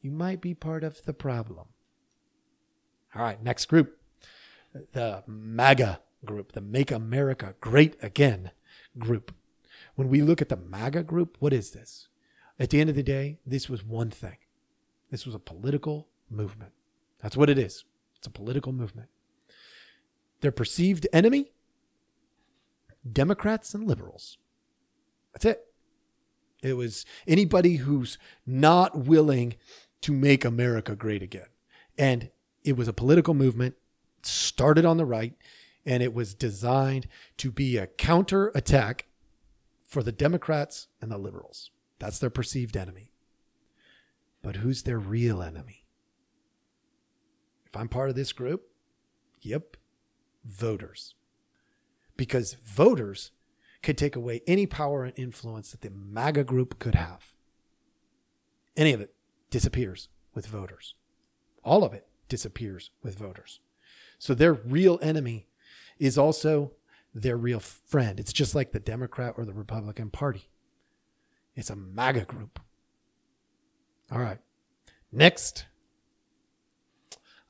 you 0.00 0.10
might 0.10 0.40
be 0.40 0.54
part 0.54 0.84
of 0.84 1.02
the 1.04 1.12
problem. 1.12 1.68
All 3.14 3.22
right, 3.22 3.42
next 3.42 3.66
group 3.66 3.96
the 4.92 5.22
MAGA 5.26 6.00
group, 6.24 6.52
the 6.52 6.60
Make 6.60 6.90
America 6.90 7.54
Great 7.60 7.96
Again 8.02 8.50
group. 8.98 9.34
When 10.00 10.08
we 10.08 10.22
look 10.22 10.40
at 10.40 10.48
the 10.48 10.56
MAGA 10.56 11.02
group, 11.02 11.36
what 11.40 11.52
is 11.52 11.72
this? 11.72 12.08
At 12.58 12.70
the 12.70 12.80
end 12.80 12.88
of 12.88 12.96
the 12.96 13.02
day, 13.02 13.38
this 13.44 13.68
was 13.68 13.84
one 13.84 14.10
thing. 14.10 14.38
This 15.10 15.26
was 15.26 15.34
a 15.34 15.38
political 15.38 16.08
movement. 16.30 16.72
That's 17.18 17.36
what 17.36 17.50
it 17.50 17.58
is. 17.58 17.84
It's 18.16 18.26
a 18.26 18.30
political 18.30 18.72
movement. 18.72 19.10
Their 20.40 20.52
perceived 20.52 21.06
enemy 21.12 21.52
Democrats 23.12 23.74
and 23.74 23.86
liberals. 23.86 24.38
That's 25.34 25.44
it. 25.44 25.66
It 26.62 26.78
was 26.78 27.04
anybody 27.28 27.76
who's 27.76 28.16
not 28.46 29.00
willing 29.00 29.56
to 30.00 30.12
make 30.12 30.46
America 30.46 30.96
great 30.96 31.22
again. 31.22 31.50
And 31.98 32.30
it 32.64 32.74
was 32.74 32.88
a 32.88 32.94
political 32.94 33.34
movement, 33.34 33.74
started 34.22 34.86
on 34.86 34.96
the 34.96 35.04
right, 35.04 35.34
and 35.84 36.02
it 36.02 36.14
was 36.14 36.32
designed 36.32 37.06
to 37.36 37.52
be 37.52 37.76
a 37.76 37.86
counter 37.86 38.50
attack 38.54 39.04
for 39.90 40.04
the 40.04 40.12
Democrats 40.12 40.86
and 41.02 41.10
the 41.10 41.18
liberals. 41.18 41.72
That's 41.98 42.20
their 42.20 42.30
perceived 42.30 42.76
enemy. 42.76 43.10
But 44.40 44.56
who's 44.56 44.84
their 44.84 45.00
real 45.00 45.42
enemy? 45.42 45.84
If 47.66 47.76
I'm 47.76 47.88
part 47.88 48.08
of 48.08 48.14
this 48.14 48.32
group, 48.32 48.70
yep, 49.42 49.76
voters. 50.44 51.14
Because 52.16 52.54
voters 52.54 53.32
could 53.82 53.98
take 53.98 54.14
away 54.14 54.42
any 54.46 54.64
power 54.64 55.04
and 55.04 55.12
influence 55.16 55.72
that 55.72 55.80
the 55.80 55.90
MAGA 55.90 56.44
group 56.44 56.78
could 56.78 56.94
have. 56.94 57.32
Any 58.76 58.92
of 58.92 59.00
it 59.00 59.12
disappears 59.50 60.08
with 60.34 60.46
voters. 60.46 60.94
All 61.64 61.82
of 61.82 61.92
it 61.92 62.06
disappears 62.28 62.90
with 63.02 63.18
voters. 63.18 63.58
So 64.18 64.34
their 64.34 64.52
real 64.52 65.00
enemy 65.02 65.48
is 65.98 66.16
also 66.16 66.72
their 67.14 67.36
real 67.36 67.60
friend. 67.60 68.20
It's 68.20 68.32
just 68.32 68.54
like 68.54 68.72
the 68.72 68.80
Democrat 68.80 69.34
or 69.36 69.44
the 69.44 69.52
Republican 69.52 70.10
Party. 70.10 70.48
It's 71.56 71.70
a 71.70 71.76
MAGA 71.76 72.24
group. 72.24 72.60
All 74.10 74.18
right. 74.18 74.38
Next, 75.12 75.66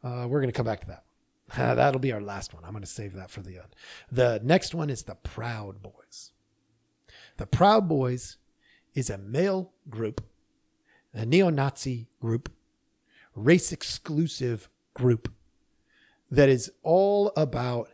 uh, 0.02 0.26
we're 0.28 0.40
going 0.40 0.52
to 0.52 0.56
come 0.56 0.66
back 0.66 0.80
to 0.80 0.86
that. 0.86 1.04
That'll 1.56 2.00
be 2.00 2.12
our 2.12 2.20
last 2.20 2.54
one. 2.54 2.64
I'm 2.64 2.72
going 2.72 2.82
to 2.82 2.88
save 2.88 3.14
that 3.14 3.30
for 3.30 3.42
the 3.42 3.56
end. 3.56 3.74
The 4.10 4.40
next 4.42 4.74
one 4.74 4.88
is 4.88 5.02
the 5.02 5.16
Proud 5.16 5.82
Boys. 5.82 6.32
The 7.36 7.46
Proud 7.46 7.88
Boys 7.88 8.36
is 8.94 9.10
a 9.10 9.18
male 9.18 9.72
group, 9.88 10.24
a 11.12 11.26
neo 11.26 11.50
Nazi 11.50 12.08
group, 12.20 12.52
race 13.34 13.72
exclusive 13.72 14.68
group 14.94 15.32
that 16.30 16.48
is 16.48 16.70
all 16.82 17.32
about 17.36 17.90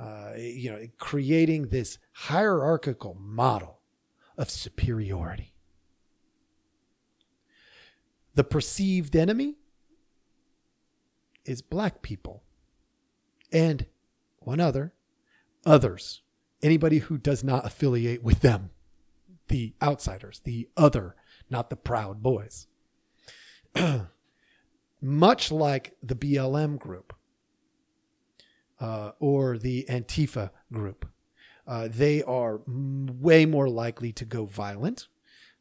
uh, 0.00 0.32
you 0.36 0.70
know 0.70 0.86
creating 0.98 1.68
this 1.68 1.98
hierarchical 2.12 3.14
model 3.20 3.80
of 4.38 4.48
superiority. 4.48 5.52
The 8.34 8.44
perceived 8.44 9.14
enemy 9.14 9.56
is 11.44 11.60
black 11.60 12.00
people 12.00 12.42
and 13.52 13.84
one 14.38 14.60
other, 14.60 14.94
others, 15.66 16.22
anybody 16.62 16.98
who 16.98 17.18
does 17.18 17.44
not 17.44 17.66
affiliate 17.66 18.22
with 18.22 18.40
them, 18.40 18.70
the 19.48 19.74
outsiders, 19.82 20.40
the 20.44 20.68
other, 20.76 21.16
not 21.50 21.68
the 21.68 21.76
proud 21.76 22.22
boys. 22.22 22.66
Much 25.02 25.50
like 25.50 25.96
the 26.02 26.14
BLM 26.14 26.78
group 26.78 27.12
uh, 28.80 29.12
or 29.18 29.58
the 29.58 29.86
Antifa 29.88 30.50
group, 30.72 31.06
uh, 31.66 31.88
they 31.90 32.22
are 32.22 32.60
way 32.66 33.46
more 33.46 33.68
likely 33.68 34.12
to 34.12 34.24
go 34.24 34.44
violent. 34.46 35.06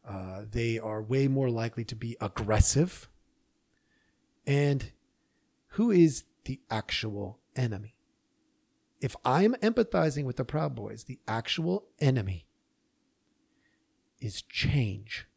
Uh, 0.07 0.43
they 0.49 0.79
are 0.79 1.03
way 1.03 1.27
more 1.27 1.49
likely 1.49 1.83
to 1.85 1.95
be 1.95 2.17
aggressive. 2.19 3.09
And 4.47 4.91
who 5.73 5.91
is 5.91 6.23
the 6.45 6.61
actual 6.71 7.39
enemy? 7.55 7.95
If 9.01 9.15
I'm 9.23 9.53
empathizing 9.55 10.25
with 10.25 10.37
the 10.37 10.45
Proud 10.45 10.75
Boys, 10.75 11.03
the 11.03 11.19
actual 11.27 11.85
enemy 11.99 12.47
is 14.19 14.41
change 14.41 15.27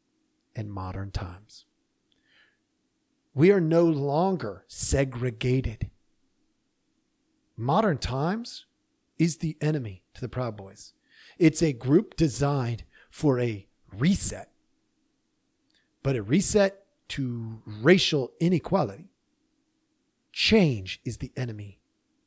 in 0.54 0.70
modern 0.70 1.10
times. 1.10 1.66
We 3.34 3.52
are 3.52 3.60
no 3.60 3.84
longer 3.84 4.64
segregated. 4.68 5.90
Modern 7.56 7.98
times 7.98 8.66
is 9.18 9.38
the 9.38 9.56
enemy 9.60 10.04
to 10.14 10.20
the 10.20 10.28
Proud 10.28 10.56
Boys. 10.56 10.94
It's 11.38 11.62
a 11.62 11.72
group 11.72 12.16
designed 12.16 12.84
for 13.10 13.38
a 13.38 13.66
reset, 13.92 14.50
but 16.02 16.16
a 16.16 16.22
reset 16.22 16.84
to 17.08 17.62
racial 17.66 18.32
inequality 18.40 19.12
Change 20.32 21.00
is 21.04 21.18
the 21.18 21.30
enemy 21.36 21.78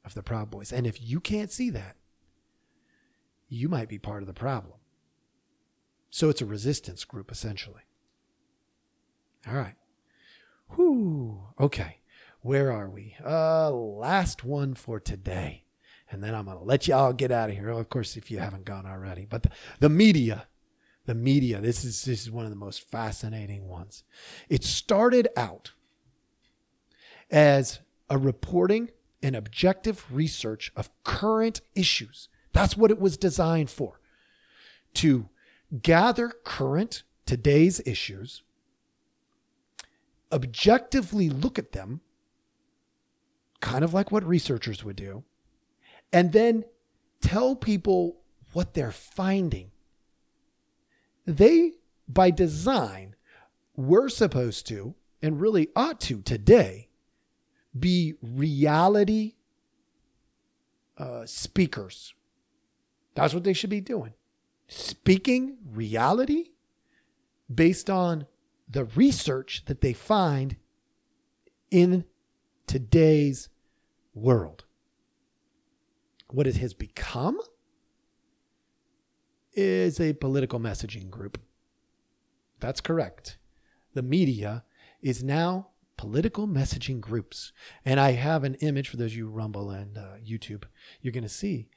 of 0.05 0.13
the 0.13 0.21
Proud 0.21 0.51
Boys. 0.51 0.71
And 0.71 0.85
if 0.85 1.01
you 1.01 1.19
can't 1.19 1.51
see 1.51 1.71
that, 1.71 1.95
you 3.49 3.67
might 3.67 3.89
be 3.89 3.97
part 3.97 4.21
of 4.21 4.27
the 4.27 4.33
problem. 4.33 4.77
So 6.11 6.29
it's 6.29 6.41
a 6.41 6.45
resistance 6.45 7.03
group, 7.03 7.31
essentially. 7.31 7.81
All 9.47 9.55
right. 9.55 9.75
Whew. 10.75 11.41
Okay. 11.59 11.97
Where 12.45 12.71
are 12.71 12.87
we? 12.87 13.15
Uh, 13.25 13.71
last 13.71 14.43
one 14.43 14.75
for 14.75 14.99
today. 14.99 15.63
And 16.11 16.23
then 16.23 16.35
I'm 16.35 16.45
going 16.45 16.59
to 16.59 16.63
let 16.63 16.87
you 16.87 16.93
all 16.93 17.11
get 17.11 17.31
out 17.31 17.49
of 17.49 17.55
here. 17.55 17.69
of 17.69 17.89
course, 17.89 18.15
if 18.15 18.29
you 18.29 18.37
haven't 18.37 18.65
gone 18.65 18.85
already. 18.85 19.25
But 19.25 19.41
the, 19.41 19.49
the 19.79 19.89
media, 19.89 20.45
the 21.07 21.15
media, 21.15 21.59
this 21.59 21.83
is, 21.83 22.05
this 22.05 22.21
is 22.21 22.29
one 22.29 22.45
of 22.45 22.51
the 22.51 22.55
most 22.55 22.87
fascinating 22.87 23.67
ones. 23.67 24.03
It 24.47 24.63
started 24.63 25.27
out 25.35 25.71
as 27.31 27.79
a 28.11 28.17
reporting 28.19 28.91
and 29.23 29.35
objective 29.35 30.05
research 30.11 30.71
of 30.75 30.91
current 31.03 31.61
issues. 31.73 32.29
That's 32.53 32.77
what 32.77 32.91
it 32.91 32.99
was 32.99 33.17
designed 33.17 33.71
for. 33.71 33.99
To 34.93 35.29
gather 35.81 36.31
current, 36.43 37.01
today's 37.25 37.81
issues, 37.87 38.43
objectively 40.31 41.27
look 41.27 41.57
at 41.57 41.71
them, 41.71 42.01
kind 43.61 43.83
of 43.83 43.93
like 43.93 44.11
what 44.11 44.23
researchers 44.25 44.83
would 44.83 44.95
do, 44.95 45.23
and 46.11 46.31
then 46.31 46.65
tell 47.21 47.55
people 47.55 48.17
what 48.53 48.73
they're 48.73 48.91
finding. 48.91 49.71
They, 51.25 51.73
by 52.07 52.31
design, 52.31 53.15
were 53.75 54.09
supposed 54.09 54.67
to, 54.67 54.95
and 55.21 55.41
really 55.41 55.69
ought 55.75 55.99
to 56.01 56.21
today, 56.21 56.89
be 57.77 58.13
reality 58.21 59.33
uh, 60.97 61.25
speakers. 61.25 62.13
That's 63.15 63.33
what 63.33 63.43
they 63.43 63.53
should 63.53 63.69
be 63.69 63.81
doing. 63.81 64.13
Speaking 64.67 65.57
reality 65.65 66.51
based 67.53 67.89
on 67.89 68.27
the 68.69 68.85
research 68.85 69.63
that 69.65 69.81
they 69.81 69.93
find 69.93 70.57
in 71.69 72.05
today's 72.67 73.49
world. 74.13 74.65
What 76.29 76.47
it 76.47 76.57
has 76.57 76.73
become 76.73 77.39
is 79.53 79.99
a 79.99 80.13
political 80.13 80.59
messaging 80.59 81.09
group. 81.09 81.39
That's 82.59 82.81
correct. 82.81 83.37
The 83.93 84.01
media 84.01 84.63
is 85.01 85.23
now 85.23 85.67
political 85.97 86.47
messaging 86.47 86.99
groups. 86.99 87.51
And 87.85 87.99
I 87.99 88.13
have 88.13 88.43
an 88.43 88.55
image 88.55 88.89
for 88.89 88.97
those 88.97 89.15
you 89.15 89.29
Rumble 89.29 89.69
and 89.69 89.97
uh, 89.97 90.15
YouTube. 90.25 90.63
You're 91.01 91.13
going 91.13 91.23
to 91.23 91.29
see 91.29 91.69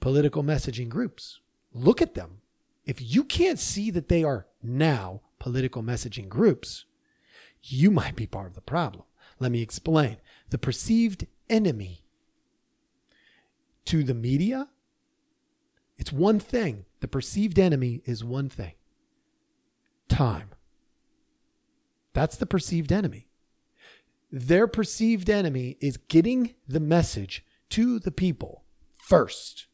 political 0.00 0.42
messaging 0.42 0.88
groups. 0.88 1.40
Look 1.72 2.00
at 2.00 2.14
them. 2.14 2.38
If 2.84 3.02
you 3.02 3.24
can't 3.24 3.58
see 3.58 3.90
that 3.90 4.08
they 4.08 4.22
are 4.22 4.46
now 4.62 5.22
political 5.38 5.82
messaging 5.82 6.28
groups, 6.28 6.84
you 7.62 7.90
might 7.90 8.16
be 8.16 8.26
part 8.26 8.46
of 8.46 8.54
the 8.54 8.60
problem. 8.60 9.04
Let 9.38 9.52
me 9.52 9.62
explain. 9.62 10.16
The 10.50 10.58
perceived 10.58 11.26
enemy 11.48 12.02
to 13.86 14.02
the 14.02 14.14
media, 14.14 14.68
it's 15.96 16.12
one 16.12 16.38
thing. 16.38 16.84
The 17.00 17.08
perceived 17.08 17.58
enemy 17.58 18.02
is 18.04 18.24
one 18.24 18.48
thing 18.48 18.72
time. 20.08 20.50
That's 22.12 22.36
the 22.36 22.46
perceived 22.46 22.92
enemy. 22.92 23.28
Their 24.32 24.66
perceived 24.66 25.28
enemy 25.28 25.76
is 25.80 25.96
getting 25.96 26.54
the 26.66 26.80
message 26.80 27.44
to 27.70 27.98
the 27.98 28.10
people 28.10 28.64
first. 28.96 29.66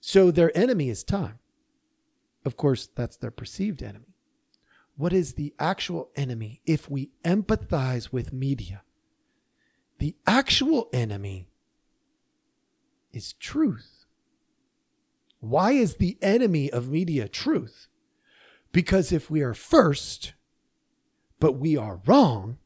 So 0.00 0.30
their 0.30 0.56
enemy 0.56 0.88
is 0.88 1.04
time. 1.04 1.38
Of 2.44 2.56
course, 2.56 2.86
that's 2.86 3.16
their 3.16 3.30
perceived 3.30 3.82
enemy. 3.82 4.07
What 4.98 5.12
is 5.12 5.34
the 5.34 5.54
actual 5.60 6.10
enemy 6.16 6.60
if 6.66 6.90
we 6.90 7.12
empathize 7.24 8.12
with 8.12 8.32
media? 8.32 8.82
The 10.00 10.16
actual 10.26 10.88
enemy 10.92 11.46
is 13.12 13.34
truth. 13.34 14.06
Why 15.38 15.70
is 15.70 15.94
the 15.94 16.18
enemy 16.20 16.68
of 16.68 16.88
media 16.88 17.28
truth? 17.28 17.86
Because 18.72 19.12
if 19.12 19.30
we 19.30 19.40
are 19.40 19.54
first, 19.54 20.34
but 21.38 21.52
we 21.52 21.76
are 21.76 22.00
wrong, 22.04 22.58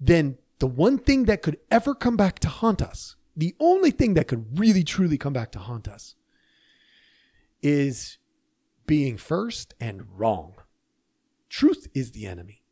then 0.00 0.38
the 0.58 0.66
one 0.66 0.98
thing 0.98 1.26
that 1.26 1.40
could 1.40 1.58
ever 1.70 1.94
come 1.94 2.16
back 2.16 2.40
to 2.40 2.48
haunt 2.48 2.82
us, 2.82 3.14
the 3.36 3.54
only 3.60 3.92
thing 3.92 4.14
that 4.14 4.26
could 4.26 4.58
really 4.58 4.82
truly 4.82 5.18
come 5.18 5.32
back 5.32 5.52
to 5.52 5.60
haunt 5.60 5.86
us, 5.86 6.16
is 7.62 8.18
being 8.88 9.16
first 9.16 9.72
and 9.78 10.02
wrong. 10.18 10.54
Truth 11.48 11.88
is 11.94 12.12
the 12.12 12.26
enemy. 12.26 12.62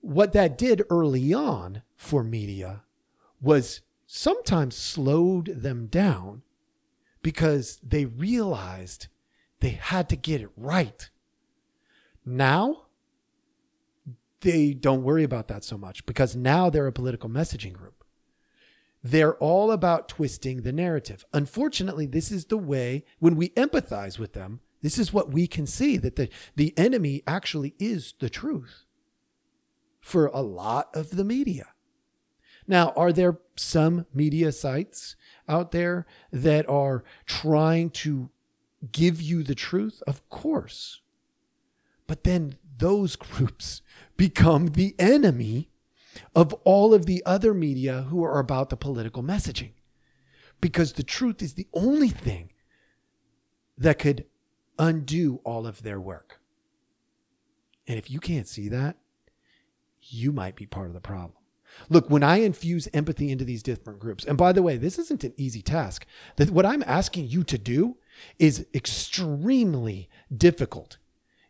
What 0.00 0.32
that 0.32 0.56
did 0.56 0.82
early 0.90 1.32
on 1.34 1.82
for 1.96 2.22
media 2.22 2.82
was 3.40 3.80
sometimes 4.06 4.76
slowed 4.76 5.62
them 5.62 5.86
down 5.86 6.42
because 7.22 7.80
they 7.82 8.04
realized 8.04 9.08
they 9.60 9.70
had 9.70 10.08
to 10.08 10.16
get 10.16 10.40
it 10.40 10.50
right. 10.56 11.10
Now, 12.24 12.84
they 14.40 14.72
don't 14.72 15.02
worry 15.02 15.24
about 15.24 15.48
that 15.48 15.64
so 15.64 15.76
much 15.76 16.06
because 16.06 16.36
now 16.36 16.70
they're 16.70 16.86
a 16.86 16.92
political 16.92 17.28
messaging 17.28 17.72
group. 17.72 18.04
They're 19.02 19.36
all 19.36 19.70
about 19.70 20.08
twisting 20.08 20.62
the 20.62 20.72
narrative. 20.72 21.24
Unfortunately, 21.32 22.06
this 22.06 22.30
is 22.30 22.46
the 22.46 22.58
way 22.58 23.04
when 23.18 23.36
we 23.36 23.50
empathize 23.50 24.18
with 24.18 24.32
them, 24.32 24.60
this 24.82 24.98
is 24.98 25.12
what 25.12 25.30
we 25.32 25.46
can 25.46 25.66
see 25.66 25.96
that 25.96 26.16
the, 26.16 26.28
the 26.56 26.76
enemy 26.76 27.22
actually 27.26 27.74
is 27.78 28.14
the 28.20 28.30
truth 28.30 28.84
for 30.00 30.26
a 30.26 30.40
lot 30.40 30.88
of 30.94 31.10
the 31.10 31.24
media. 31.24 31.66
Now, 32.66 32.92
are 32.96 33.12
there 33.12 33.38
some 33.56 34.06
media 34.12 34.52
sites 34.52 35.16
out 35.48 35.72
there 35.72 36.06
that 36.30 36.68
are 36.68 37.02
trying 37.26 37.90
to 37.90 38.30
give 38.92 39.20
you 39.20 39.42
the 39.42 39.54
truth? 39.54 40.02
Of 40.06 40.28
course. 40.28 41.00
But 42.06 42.24
then 42.24 42.58
those 42.76 43.16
groups 43.16 43.82
become 44.16 44.68
the 44.68 44.94
enemy 44.98 45.70
of 46.34 46.52
all 46.64 46.94
of 46.94 47.06
the 47.06 47.22
other 47.24 47.54
media 47.54 48.02
who 48.02 48.22
are 48.24 48.38
about 48.38 48.70
the 48.70 48.76
political 48.76 49.22
messaging. 49.22 49.72
Because 50.60 50.92
the 50.92 51.02
truth 51.02 51.40
is 51.40 51.54
the 51.54 51.68
only 51.72 52.08
thing 52.08 52.50
that 53.76 53.98
could 53.98 54.26
undo 54.78 55.40
all 55.44 55.66
of 55.66 55.82
their 55.82 56.00
work. 56.00 56.40
And 57.86 57.98
if 57.98 58.10
you 58.10 58.20
can't 58.20 58.46
see 58.46 58.68
that, 58.68 58.96
you 60.02 60.32
might 60.32 60.56
be 60.56 60.66
part 60.66 60.88
of 60.88 60.94
the 60.94 61.00
problem. 61.00 61.32
Look, 61.88 62.08
when 62.08 62.22
I 62.22 62.38
infuse 62.38 62.88
empathy 62.92 63.30
into 63.30 63.44
these 63.44 63.62
different 63.62 63.98
groups, 63.98 64.24
and 64.24 64.38
by 64.38 64.52
the 64.52 64.62
way, 64.62 64.76
this 64.76 64.98
isn't 64.98 65.24
an 65.24 65.34
easy 65.36 65.62
task. 65.62 66.06
That 66.36 66.50
what 66.50 66.66
I'm 66.66 66.82
asking 66.86 67.28
you 67.28 67.44
to 67.44 67.58
do 67.58 67.96
is 68.38 68.66
extremely 68.74 70.08
difficult. 70.34 70.98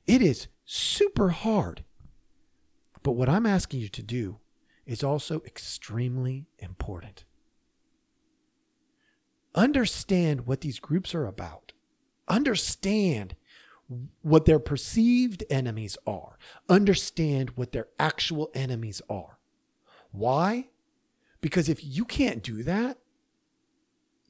It 0.07 0.23
is 0.23 0.49
super 0.65 1.31
hard. 1.31 1.85
But 3.03 3.13
what 3.13 3.29
I'm 3.29 3.47
asking 3.47 3.81
you 3.81 3.89
to 3.89 4.03
do 4.03 4.39
is 4.87 5.05
also 5.05 5.43
extremely 5.47 6.47
important. 6.59 7.25
Understand 9.55 10.47
what 10.47 10.61
these 10.61 10.79
groups 10.79 11.15
are 11.15 11.27
about. 11.27 11.73
Understand 12.29 13.35
what 14.23 14.45
their 14.45 14.59
perceived 14.59 15.45
enemies 15.49 15.97
are. 16.07 16.39
Understand 16.69 17.51
what 17.51 17.73
their 17.73 17.89
actual 17.99 18.51
enemies 18.55 19.01
are. 19.09 19.39
Why? 20.11 20.69
Because 21.41 21.69
if 21.69 21.85
you 21.85 22.05
can't 22.05 22.43
do 22.43 22.63
that, 22.65 22.99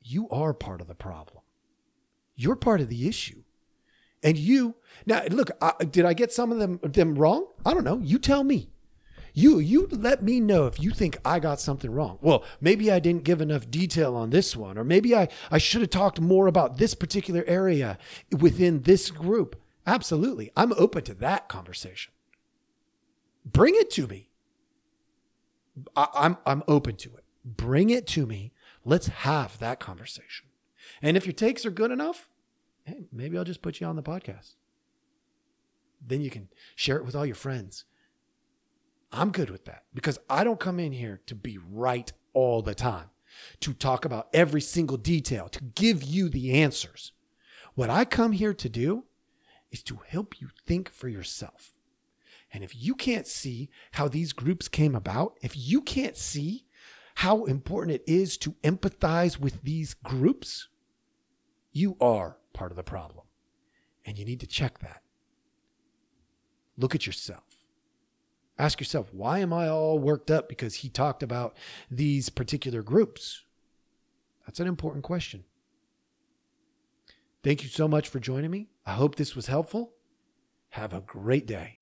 you 0.03 0.29
are 0.31 0.55
part 0.55 0.81
of 0.81 0.87
the 0.87 0.95
problem. 0.95 1.43
You're 2.37 2.57
part 2.57 2.81
of 2.81 2.89
the 2.89 3.09
issue. 3.09 3.43
And 4.23 4.37
you 4.37 4.77
now 5.07 5.23
look, 5.31 5.51
I, 5.61 5.73
did 5.85 6.05
I 6.05 6.13
get 6.13 6.33
some 6.33 6.51
of 6.51 6.59
them 6.59 6.81
them 6.83 7.15
wrong? 7.15 7.47
I 7.65 7.75
don't 7.75 7.85
know. 7.85 8.01
You 8.03 8.19
tell 8.19 8.45
me. 8.45 8.71
You 9.39 9.61
you 9.61 9.87
let 9.93 10.21
me 10.21 10.41
know 10.41 10.67
if 10.67 10.83
you 10.83 10.91
think 10.91 11.17
I 11.25 11.39
got 11.39 11.61
something 11.61 11.93
wrong. 11.93 12.19
Well, 12.21 12.43
maybe 12.61 12.91
I 12.91 12.99
didn't 12.99 13.23
give 13.23 13.41
enough 13.41 13.71
detail 13.71 14.17
on 14.17 14.31
this 14.31 14.57
one, 14.57 14.77
or 14.77 14.83
maybe 14.83 15.15
I, 15.15 15.29
I 15.49 15.59
should 15.59 15.81
have 15.81 15.91
talked 15.91 16.21
more 16.21 16.49
about 16.49 16.79
this 16.79 16.95
particular 16.95 17.45
area 17.47 17.99
within 18.37 18.83
this 18.83 19.13
group. 19.13 19.55
Absolutely. 19.87 20.51
I'm 20.57 20.73
open 20.73 21.05
to 21.05 21.15
that 21.15 21.49
conversation. 21.49 22.13
Bring 23.45 23.77
it 23.77 23.93
to 23.93 24.09
me. 24.09 24.29
I, 25.95 26.09
I'm 26.15 26.39
I'm 26.45 26.65
open 26.67 26.97
to 26.97 27.15
it. 27.15 27.25
Bring 27.45 27.91
it 27.91 28.09
to 28.09 28.27
me. 28.27 28.53
Let's 28.85 29.07
have 29.07 29.57
that 29.61 29.79
conversation. 29.79 30.49
And 31.01 31.17
if 31.17 31.27
your 31.27 31.33
takes 31.33 31.65
are 31.65 31.71
good 31.71 31.93
enough, 31.93 32.29
hey, 32.83 33.07
maybe 33.13 33.39
I'll 33.39 33.45
just 33.45 33.63
put 33.63 33.81
you 33.81 33.87
on 33.87 33.95
the 33.95 34.03
podcast. 34.03 34.57
Then 36.05 36.23
you 36.23 36.31
can 36.31 36.49
share 36.75 36.97
it 36.97 37.05
with 37.05 37.15
all 37.15 37.25
your 37.25 37.37
friends. 37.37 37.85
I'm 39.13 39.31
good 39.31 39.51
with 39.51 39.65
that 39.65 39.85
because 39.95 40.19
I 40.29 40.45
don't 40.45 40.61
come 40.61 40.79
in 40.79 40.93
here 40.93 41.21
to 41.27 41.35
be 41.35 41.59
right 41.59 42.13
all 42.35 42.63
the 42.63 42.75
time, 42.75 43.11
to 43.61 43.73
talk 43.73 44.05
about 44.05 44.29
every 44.33 44.61
single 44.61 44.97
detail, 44.97 45.49
to 45.49 45.65
give 45.65 46.03
you 46.03 46.29
the 46.29 46.53
answers. 46.53 47.13
What 47.75 47.91
I 47.91 48.05
come 48.05 48.33
here 48.33 48.55
to 48.55 48.69
do 48.69 49.05
is 49.71 49.83
to 49.85 50.01
help 50.07 50.41
you 50.41 50.49
think 50.67 50.91
for 50.91 51.09
yourself. 51.09 51.75
And 52.53 52.65
if 52.65 52.75
you 52.75 52.95
can't 52.95 53.27
see 53.27 53.71
how 53.93 54.09
these 54.09 54.33
groups 54.33 54.69
came 54.69 54.95
about, 54.95 55.39
if 55.43 55.57
you 55.57 55.81
can't 55.83 56.17
see 56.17 56.65
how 57.17 57.45
important 57.45 57.97
it 57.97 58.05
is 58.07 58.39
to 58.39 58.53
empathize 58.63 59.39
with 59.39 59.63
these 59.63 59.95
groups, 59.95 60.69
you 61.73 61.97
are 62.01 62.39
part 62.53 62.73
of 62.73 62.77
the 62.77 62.83
problem. 62.83 63.27
And 64.05 64.19
you 64.19 64.25
need 64.25 64.41
to 64.41 64.47
check 64.47 64.79
that. 64.79 65.03
Look 66.79 66.95
at 66.95 67.07
yourself. 67.07 67.48
Ask 68.59 68.81
yourself, 68.81 69.15
why 69.15 69.39
am 69.39 69.53
I 69.53 69.69
all 69.69 70.01
worked 70.01 70.33
up 70.33 70.49
because 70.49 70.77
he 70.77 70.89
talked 70.89 71.23
about 71.23 71.57
these 71.89 72.29
particular 72.29 72.83
groups? 72.83 73.43
That's 74.45 74.59
an 74.59 74.67
important 74.67 75.05
question. 75.05 75.45
Thank 77.45 77.63
you 77.63 77.69
so 77.69 77.87
much 77.87 78.09
for 78.09 78.19
joining 78.19 78.51
me. 78.51 78.67
I 78.85 78.95
hope 78.95 79.15
this 79.15 79.37
was 79.37 79.47
helpful. 79.47 79.93
Have 80.71 80.93
a 80.93 81.01
great 81.01 81.47
day. 81.47 81.79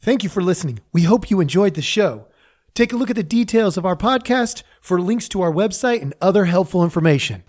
Thank 0.00 0.22
you 0.22 0.30
for 0.30 0.42
listening. 0.42 0.80
We 0.94 1.02
hope 1.02 1.30
you 1.30 1.40
enjoyed 1.40 1.74
the 1.74 1.82
show. 1.82 2.28
Take 2.76 2.92
a 2.92 2.96
look 2.96 3.08
at 3.08 3.16
the 3.16 3.22
details 3.22 3.78
of 3.78 3.86
our 3.86 3.96
podcast 3.96 4.62
for 4.82 5.00
links 5.00 5.30
to 5.30 5.40
our 5.40 5.50
website 5.50 6.02
and 6.02 6.12
other 6.20 6.44
helpful 6.44 6.84
information. 6.84 7.42